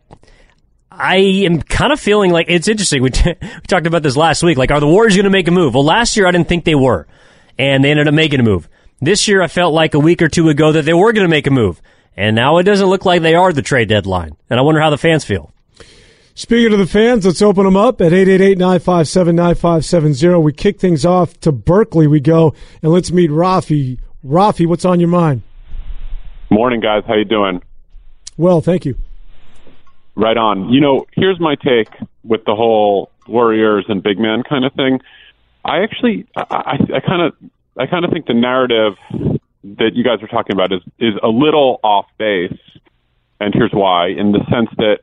[0.90, 3.02] I am kind of feeling like it's interesting.
[3.02, 4.56] We, t- we talked about this last week.
[4.56, 5.74] Like, are the Warriors going to make a move?
[5.74, 7.06] Well, last year I didn't think they were,
[7.58, 8.68] and they ended up making a move.
[9.00, 11.30] This year I felt like a week or two ago that they were going to
[11.30, 11.82] make a move,
[12.16, 14.36] and now it doesn't look like they are the trade deadline.
[14.48, 15.52] And I wonder how the fans feel.
[16.39, 20.43] Speaking of the fans, let's open them up at 888-957-9570.
[20.43, 22.07] We kick things off to Berkeley.
[22.07, 23.99] We go, and let's meet Rafi.
[24.22, 25.41] Rafi, what's on your mind?
[26.51, 27.05] Morning, guys.
[27.09, 27.62] How you doing?
[28.37, 28.97] Well, thank you.
[30.14, 30.68] Right on.
[30.68, 31.89] You know, here's my take
[32.22, 35.01] with the whole Warriors and big man kind of thing.
[35.64, 37.32] I actually, I, I kind of,
[37.78, 38.93] I kind of think the narrative
[39.78, 42.53] that you guys are talking about is is a little off base,
[43.41, 44.09] and here's why.
[44.09, 44.99] In the sense that,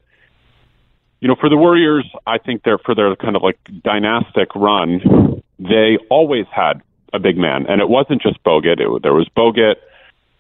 [1.24, 5.42] you know, for the Warriors, I think they're for their kind of like dynastic run,
[5.58, 6.82] they always had
[7.14, 8.82] a big man, and it wasn't just Bogut.
[8.82, 9.76] It, there was Bogut.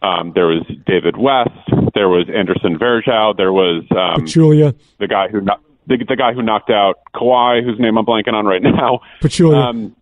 [0.02, 1.52] Um, there was David West.
[1.96, 3.38] There was Anderson Varejao.
[3.38, 7.80] There was um, Pachulia, the guy who the, the guy who knocked out Kawhi, whose
[7.80, 9.00] name I'm blanking on right now.
[9.22, 9.64] Pachulia.
[9.64, 9.96] Um,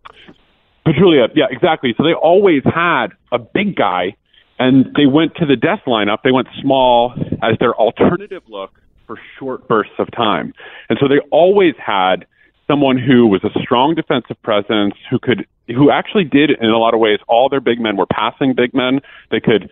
[0.83, 1.93] Pachulia, yeah, exactly.
[1.95, 4.15] So they always had a big guy,
[4.57, 6.23] and they went to the death lineup.
[6.23, 7.13] They went small
[7.43, 8.71] as their alternative look
[9.11, 10.53] for short bursts of time,
[10.89, 12.25] and so they always had
[12.67, 16.93] someone who was a strong defensive presence, who could, who actually did in a lot
[16.93, 17.19] of ways.
[17.27, 19.01] All their big men were passing big men.
[19.29, 19.69] They could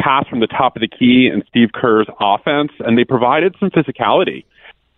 [0.00, 3.70] pass from the top of the key in Steve Kerr's offense, and they provided some
[3.70, 4.44] physicality.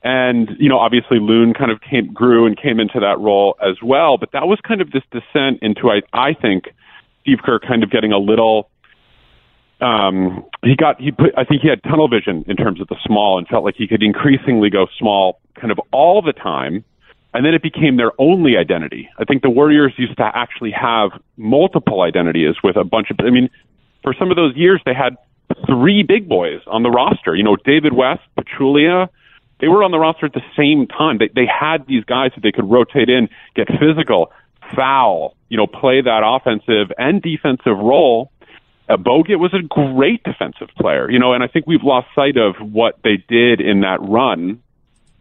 [0.03, 3.77] And, you know, obviously Loon kind of came, grew and came into that role as
[3.83, 4.17] well.
[4.17, 6.73] But that was kind of this descent into, I, I think,
[7.23, 8.71] Steve Kerr kind of getting a little,
[9.81, 12.97] um, he got, he put, I think he had tunnel vision in terms of the
[13.05, 16.85] small and felt like he could increasingly go small kind of all the time.
[17.35, 19.09] And then it became their only identity.
[19.19, 23.31] I think the Warriors used to actually have multiple identities with a bunch of, I
[23.31, 23.51] mean,
[24.03, 25.17] for some of those years, they had
[25.67, 27.35] three big boys on the roster.
[27.35, 29.09] You know, David West, Pachulia,
[29.61, 31.19] they were on the roster at the same time.
[31.19, 34.33] They they had these guys that they could rotate in, get physical,
[34.75, 38.31] foul, you know, play that offensive and defensive role.
[38.89, 42.37] Uh, Bogut was a great defensive player, you know, and I think we've lost sight
[42.37, 44.63] of what they did in that run.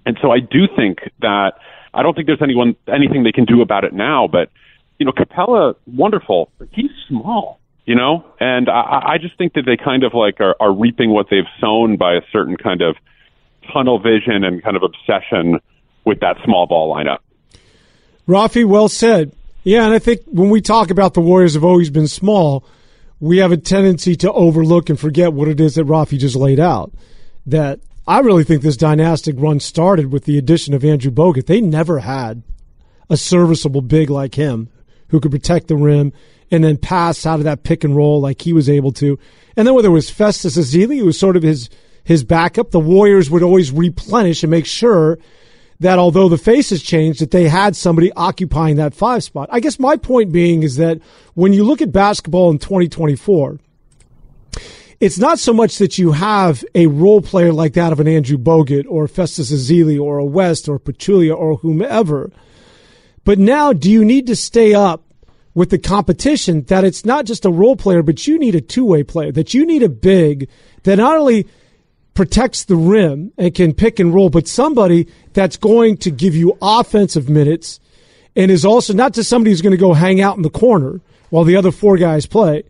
[0.05, 1.53] And so I do think that
[1.93, 4.49] I don't think there's anyone anything they can do about it now, but
[4.99, 9.78] you know, Capela, wonderful, he's small, you know, and I, I just think that they
[9.78, 12.95] kind of like are, are reaping what they've sown by a certain kind of
[13.74, 15.59] tunnel vision and kind of obsession
[16.05, 17.20] with that small ball lineup.
[18.28, 19.34] Rafi, well said.
[19.63, 22.63] Yeah, and I think when we talk about the Warriors have always been small,
[23.20, 26.59] we have a tendency to overlook and forget what it is that Rafi just laid
[26.59, 26.91] out.
[27.45, 31.45] That I really think this dynastic run started with the addition of Andrew Bogut.
[31.45, 32.43] They never had
[33.09, 34.70] a serviceable big like him
[35.09, 36.13] who could protect the rim
[36.51, 39.18] and then pass out of that pick and roll like he was able to.
[39.55, 41.70] And then whether it was Festus Ezeli, who was sort of his
[42.03, 45.20] his backup, the Warriors would always replenish and make sure
[45.80, 49.49] that although the faces changed, that they had somebody occupying that five spot.
[49.51, 50.99] I guess my point being is that
[51.36, 53.59] when you look at basketball in 2024,
[54.99, 58.38] it's not so much that you have a role player like that of an Andrew
[58.38, 62.32] Bogut or Festus Ezeli or a West or Pachulia or whomever.
[63.23, 65.03] But now, do you need to stay up
[65.53, 68.86] with the competition that it's not just a role player, but you need a two
[68.86, 70.49] way player, that you need a big
[70.84, 71.47] that not only
[72.18, 76.57] protects the rim and can pick and roll, but somebody that's going to give you
[76.63, 77.80] offensive minutes
[78.36, 80.99] and is also not just somebody who's going to go hang out in the corner
[81.30, 82.63] while the other four guys play.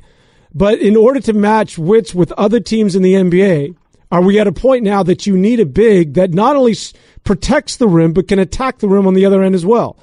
[0.54, 3.74] But in order to match wits with other teams in the NBA,
[4.12, 6.76] are we at a point now that you need a big that not only
[7.24, 9.96] protects the rim, but can attack the rim on the other end as well?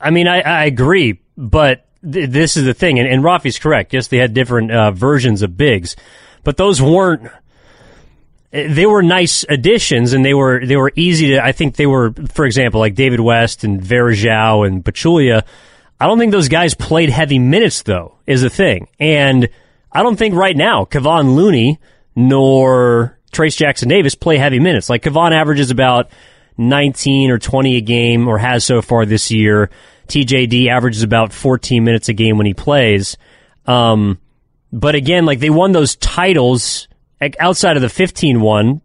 [0.00, 3.92] I mean, I, I agree, but th- this is the thing, and, and Rafi's correct.
[3.92, 5.96] Yes, they had different uh, versions of bigs,
[6.44, 7.30] but those weren't
[8.54, 12.14] they were nice additions and they were they were easy to I think they were
[12.32, 15.42] for example like David West and Varejao and Pachulia.
[16.00, 18.88] I don't think those guys played heavy minutes though is the thing.
[19.00, 19.48] And
[19.90, 21.80] I don't think right now Kevon Looney
[22.14, 24.88] nor Trayce Jackson Davis play heavy minutes.
[24.88, 26.10] Like Kevon averages about
[26.56, 29.68] 19 or 20 a game or has so far this year.
[30.06, 33.16] TJD averages about 14 minutes a game when he plays.
[33.66, 34.20] Um,
[34.72, 36.86] but again like they won those titles
[37.40, 38.80] outside of the 15 one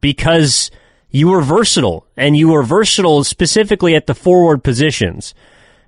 [0.00, 0.70] because
[1.10, 5.34] you were versatile and you were versatile specifically at the forward positions.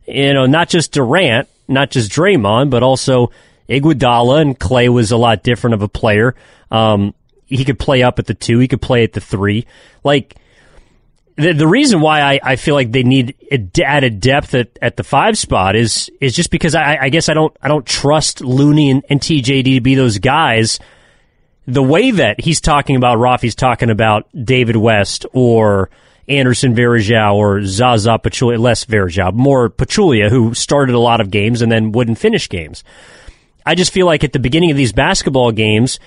[0.07, 3.31] You know, not just Durant, not just Draymond, but also
[3.69, 6.35] Iguodala and Klay was a lot different of a player.
[6.71, 7.15] Um,
[7.47, 8.59] he could play up at the two.
[8.59, 9.67] He could play at the three.
[10.05, 10.37] Like,
[11.37, 13.37] the, the reason why I, I feel like they need
[13.83, 17.35] added depth at, at the five spot is is just because I, I guess I
[17.35, 20.81] don't I don't trust Looney and, and TJD to be those guys
[21.69, 25.91] the way that he's talking about Rafi's talking about David West or
[26.27, 31.61] Anderson Varejao or Zaza Pachulia, less Varejao, more Pachulia, who started a lot of games
[31.61, 32.85] and then wouldn't finish games.
[33.67, 36.01] I just feel like at the beginning of these basketball games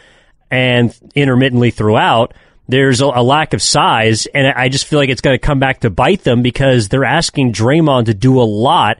[0.49, 2.34] and intermittently throughout,
[2.68, 5.59] there's a, a lack of size, and I just feel like it's going to come
[5.59, 8.97] back to bite them because they're asking Draymond to do a lot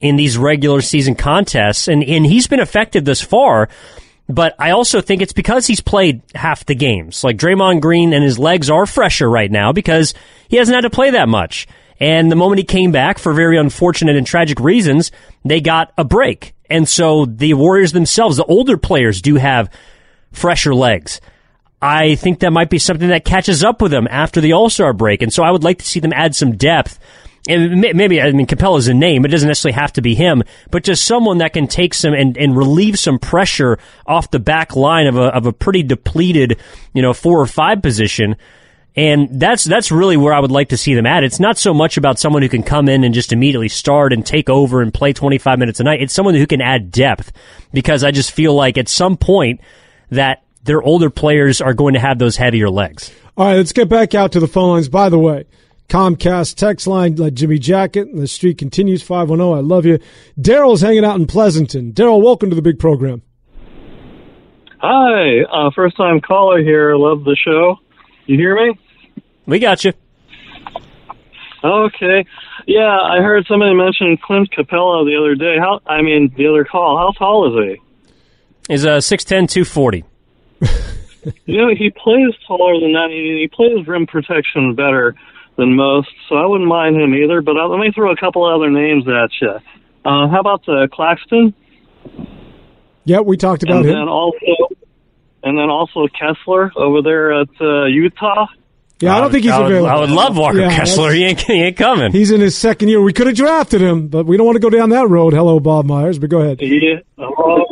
[0.00, 3.68] in these regular season contests, and, and he's been effective thus far.
[4.32, 7.22] But I also think it's because he's played half the games.
[7.22, 10.14] Like Draymond Green and his legs are fresher right now because
[10.48, 11.68] he hasn't had to play that much.
[12.00, 15.12] And the moment he came back for very unfortunate and tragic reasons,
[15.44, 16.54] they got a break.
[16.70, 19.70] And so the Warriors themselves, the older players do have
[20.32, 21.20] fresher legs.
[21.82, 25.20] I think that might be something that catches up with them after the All-Star break.
[25.20, 26.98] And so I would like to see them add some depth
[27.48, 29.24] and maybe I mean Capela's a name.
[29.24, 32.36] It doesn't necessarily have to be him, but just someone that can take some and,
[32.36, 36.58] and relieve some pressure off the back line of a of a pretty depleted,
[36.92, 38.36] you know, four or five position.
[38.94, 41.24] And that's that's really where I would like to see them at.
[41.24, 44.24] It's not so much about someone who can come in and just immediately start and
[44.24, 46.02] take over and play 25 minutes a night.
[46.02, 47.32] It's someone who can add depth
[47.72, 49.60] because I just feel like at some point
[50.10, 53.10] that their older players are going to have those heavier legs.
[53.36, 54.88] All right, let's get back out to the phone lines.
[54.90, 55.46] By the way,
[55.88, 58.08] Comcast text line, like Jimmy Jacket.
[58.14, 59.58] The street continues 510.
[59.58, 59.98] I love you.
[60.40, 61.92] Daryl's hanging out in Pleasanton.
[61.92, 63.22] Daryl, welcome to the big program.
[64.78, 66.96] Hi, uh, first time caller here.
[66.96, 67.76] Love the show.
[68.26, 68.78] You hear me?
[69.46, 69.92] We got you.
[71.62, 72.24] Okay.
[72.66, 75.56] Yeah, I heard somebody mention Clint Capela the other day.
[75.58, 75.80] How?
[75.86, 76.96] I mean, the other call.
[76.96, 77.78] How tall is
[78.68, 78.74] he?
[78.74, 80.04] Is uh 6'10", 240.
[81.46, 83.08] you know, he plays taller than that.
[83.10, 85.14] He, he plays rim protection better
[85.56, 87.42] than most, so I wouldn't mind him either.
[87.42, 89.50] But uh, let me throw a couple other names at you.
[90.04, 91.54] Uh, how about uh, Claxton?
[93.04, 93.94] Yeah, we talked about and him.
[93.94, 94.36] then also,
[95.42, 98.46] and then also Kessler over there at uh, Utah.
[99.00, 99.90] Yeah, I don't think he's I would, available.
[99.90, 101.10] I would love Walker Yeah, Kessler.
[101.12, 102.12] He ain't, he ain't coming.
[102.12, 103.02] He's in his second year.
[103.02, 105.32] We could have drafted him, but we don't want to go down that road.
[105.32, 106.60] Hello, Bob Myers, but go ahead.
[106.62, 107.71] Yeah, oh,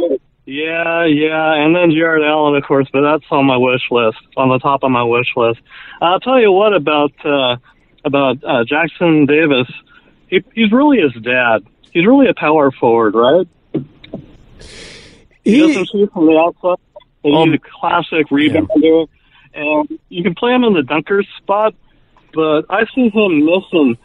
[0.51, 4.49] yeah, yeah, and then Jarrett Allen, of course, but that's on my wish list, on
[4.49, 5.61] the top of my wish list.
[6.01, 7.57] I'll tell you what about uh,
[8.05, 9.71] about uh, Jackson Davis.
[10.29, 11.59] He, he's really his dad.
[11.93, 13.47] He's really a power forward, right?
[15.45, 16.79] He, He- doesn't shoot from the outside.
[17.23, 19.07] And Um, he's a classic rebounder,
[19.55, 21.75] and you can play him in the dunker spot.
[22.33, 23.99] But I see him missing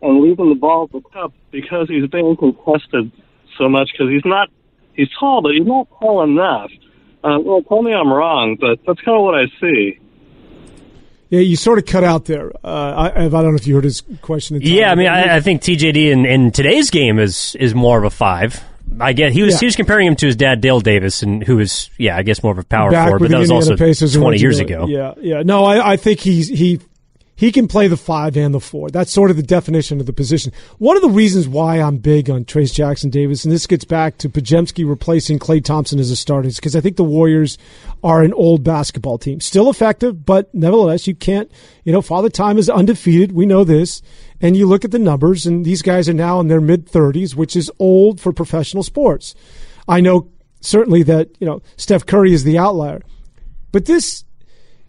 [0.00, 3.12] and leaving the ball at the cup because he's being contested
[3.58, 4.48] so much because he's not
[4.94, 6.70] he's tall, but he's not tall enough.
[7.24, 9.98] Uh, well, tell me I'm wrong, but that's kind of what I see.
[11.30, 12.52] Yeah, you sort of cut out there.
[12.62, 14.56] Uh, I, I don't know if you heard his question.
[14.56, 14.78] entirely.
[14.78, 18.04] Yeah, I mean, I, I think TJD in, in today's game is is more of
[18.04, 18.62] a five.
[19.00, 19.60] I get he was Yeah.
[19.60, 22.42] he was comparing him to his dad Dale Davis, and who is yeah, I guess
[22.42, 24.38] more of a power back forward, with but that the was Indiana also Pacers twenty
[24.40, 24.86] years ago.
[24.86, 25.42] Yeah, yeah.
[25.42, 26.80] No, I, I think he's he
[27.42, 28.88] he can play the five and the four.
[28.88, 30.52] That's sort of the definition of the position.
[30.78, 34.16] One of the reasons why I'm big on Trayce Jackson Davis, and this gets back
[34.18, 37.58] to Podziemski replacing Klay Thompson as a starter, is because I think the Warriors
[38.04, 41.50] are an old basketball team, still effective, but nevertheless, you can't.
[41.82, 43.32] You know, Father Time is undefeated.
[43.32, 44.02] We know this.
[44.40, 47.34] And you look at the numbers, and these guys are now in their mid 30s,
[47.34, 49.34] which is old for professional sports.
[49.88, 50.30] I know
[50.60, 53.02] certainly that you know Steph Curry is the outlier,
[53.72, 54.22] but this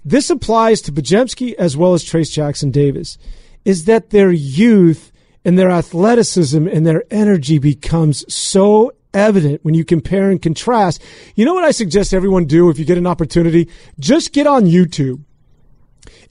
[0.06, 3.18] this applies to Podziemski as well as Trayce Jackson Davis,
[3.66, 5.12] is that their youth
[5.46, 11.02] and their athleticism and their energy becomes so evident when you compare and contrast.
[11.36, 13.70] You know what I suggest everyone do if you get an opportunity?
[14.00, 15.24] Just get on YouTube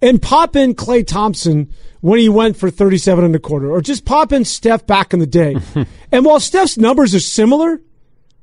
[0.01, 4.05] and pop in Klay Thompson when he went for 37 and a quarter, or just
[4.05, 5.57] pop in Steph back in the day.
[6.13, 7.81] and while Steph's numbers are similar,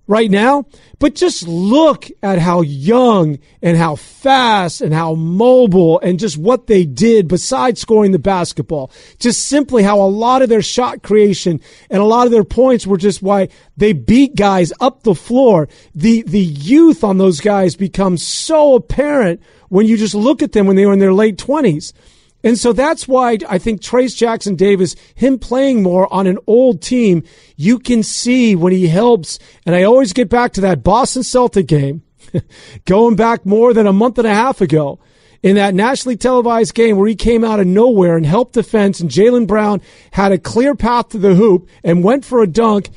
[0.10, 0.66] right now,
[0.98, 6.66] but just look at how young and how fast and how mobile and just what
[6.66, 8.92] they did besides scoring the basketball.
[9.20, 12.88] Just simply how a lot of their shot creation and a lot of their points
[12.88, 15.70] were just why they beat guys up the floor.
[15.94, 20.66] The, the youth on those guys becomes so apparent when you just look at them
[20.66, 21.94] when they were in their late twenties.
[22.44, 26.82] And so that's why I think Trayce Jackson Davis, him playing more on an old
[26.82, 27.24] team,
[27.58, 29.40] you can see when he helps.
[29.66, 32.04] And I always get back to that Boston Celtic game,
[32.86, 35.00] going back more than a month and a half ago
[35.42, 39.10] in that nationally televised game where he came out of nowhere and helped defense and
[39.10, 39.82] Jaylen Brown
[40.12, 42.90] had a clear path to the hoop and went for a dunk.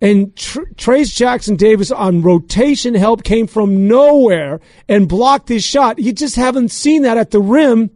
[0.00, 5.98] And Tr- Trayce Jackson Davis on rotation help came from nowhere and blocked his shot.
[5.98, 7.90] You just haven't seen that at the rim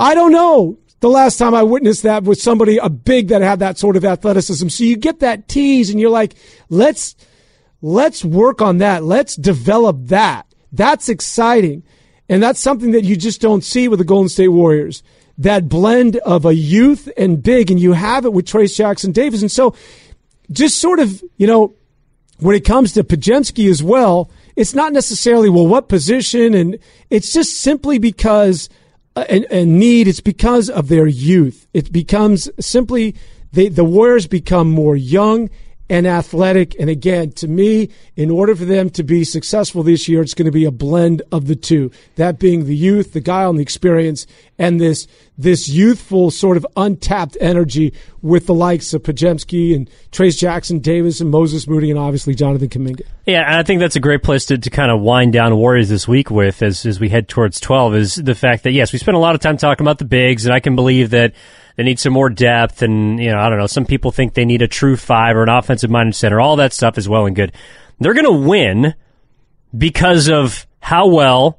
[0.00, 3.58] I don't know the last time I witnessed that was somebody a big that had
[3.58, 4.68] that sort of athleticism.
[4.68, 6.34] So you get that tease and you're like,
[6.70, 7.16] let's,
[7.82, 9.04] let's work on that.
[9.04, 10.46] Let's develop that.
[10.72, 11.82] That's exciting.
[12.30, 15.02] And that's something that you just don't see with the Golden State Warriors.
[15.36, 19.42] That blend of a youth and big, and you have it with Trayce Jackson Davis.
[19.42, 19.74] And so
[20.50, 21.74] just sort of, you know,
[22.38, 26.54] when it comes to Podziemski as well, it's not necessarily, well, what position?
[26.54, 26.78] And
[27.10, 28.68] it's just simply because
[29.28, 30.08] a, a need.
[30.08, 31.66] It's because of their youth.
[31.72, 33.14] It becomes simply
[33.52, 35.50] they, the Warriors become more young
[35.90, 36.78] and athletic.
[36.78, 40.46] And again, to me, in order for them to be successful this year, it's going
[40.46, 41.90] to be a blend of the two.
[42.14, 44.26] That being the youth, the guy on the experience,
[44.56, 50.38] and this this youthful sort of untapped energy with the likes of Podziemski and Trayce
[50.38, 53.02] Jackson Davis and Moses Moody and obviously Jonathan Kuminga.
[53.26, 55.88] Yeah, and I think that's a great place to, to kind of wind down Warriors
[55.88, 58.98] this week with as, as we head towards 12 is the fact that, yes, we
[58.98, 61.32] spent a lot of time talking about the bigs, and I can believe that
[61.80, 62.82] they need some more depth.
[62.82, 65.42] And, you know, I don't know, some people think they need a true five or
[65.42, 66.38] an offensive minded center.
[66.38, 67.52] All that stuff is well and good.
[67.98, 68.94] They're going to win
[69.74, 71.58] because of how well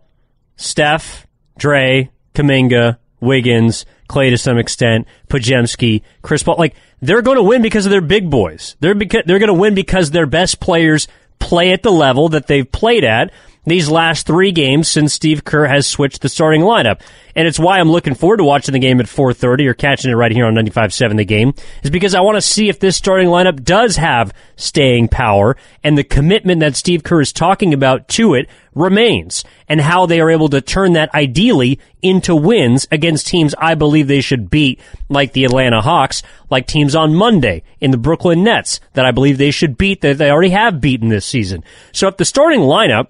[0.58, 1.26] Steph,
[1.58, 6.58] Dre, Kuminga, Wiggins, Klay to some extent, Podziemski, Chris Paul.
[6.60, 8.76] Like they're going to win because of their big boys.
[8.80, 11.08] They're beca- they're going to win because their best players
[11.40, 13.32] play at the level that they've played at,
[13.66, 17.02] these last three games since Steve Kerr has switched the starting lineup.
[17.36, 20.16] And it's why I'm looking forward to watching the game at 4:30 or catching it
[20.16, 21.54] right here on 95.7 The Game
[21.84, 25.98] is because I want to see if this starting lineup does have staying power and
[25.98, 30.30] the commitment that Steve Kerr is talking about to it remains and how they are
[30.30, 35.34] able to turn that ideally into wins against teams I believe they should beat like
[35.34, 39.52] the Atlanta Hawks, like teams on Monday in the Brooklyn Nets that I believe they
[39.52, 41.64] should beat that they already have beaten this season.
[41.92, 43.08] So if the starting lineup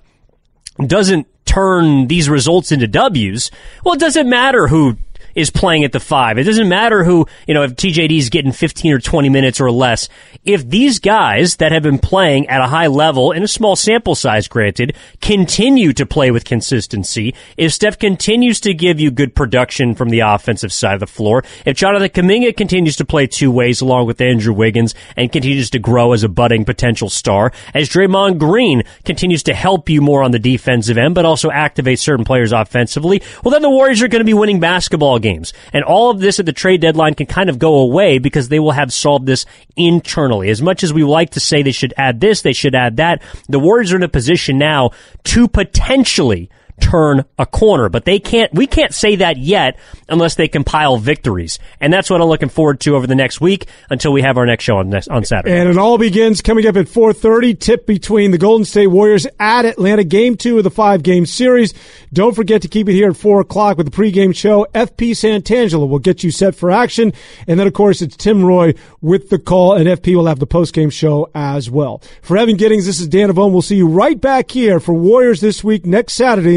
[0.87, 3.51] doesn't turn these results into W's,
[3.83, 4.97] well, it doesn't matter who
[5.35, 6.37] is playing at the five.
[6.37, 9.71] It doesn't matter who, you know, if TJD is getting 15 or 20 minutes or
[9.71, 10.09] less.
[10.43, 14.15] If these guys that have been playing at a high level in a small sample
[14.15, 19.95] size, granted, continue to play with consistency, if Steph continues to give you good production
[19.95, 23.81] from the offensive side of the floor, if Jonathan Kuminga continues to play two ways
[23.81, 28.39] along with Andrew Wiggins and continues to grow as a budding potential star, as Draymond
[28.39, 32.51] Green continues to help you more on the defensive end, but also activate certain players
[32.51, 35.53] offensively, well, then the Warriors are going to be winning basketball games.
[35.73, 38.59] And all of this at the trade deadline can kind of go away because they
[38.59, 39.45] will have solved this
[39.75, 40.49] internally.
[40.49, 43.21] As much as we like to say they should add this, they should add that,
[43.47, 44.91] the Warriors are in a position now
[45.25, 46.49] to potentially
[46.79, 49.77] turn a corner, but they can't, we can't say that yet
[50.09, 51.59] unless they compile victories.
[51.79, 54.45] And that's what I'm looking forward to over the next week until we have our
[54.45, 55.57] next show on, on Saturday.
[55.57, 59.65] And it all begins coming up at 4.30, tip between the Golden State Warriors at
[59.65, 61.73] Atlanta, game two of the five game series.
[62.13, 64.67] Don't forget to keep it here at four o'clock with the pregame show.
[64.73, 67.13] FP Santangelo will get you set for action.
[67.47, 70.47] And then, of course, it's Tim Roye with the call and FP will have the
[70.47, 72.01] postgame show as well.
[72.21, 73.51] For Evan Giddings, this is Dan Devone.
[73.51, 76.55] We'll see you right back here for Warriors this week next Saturday.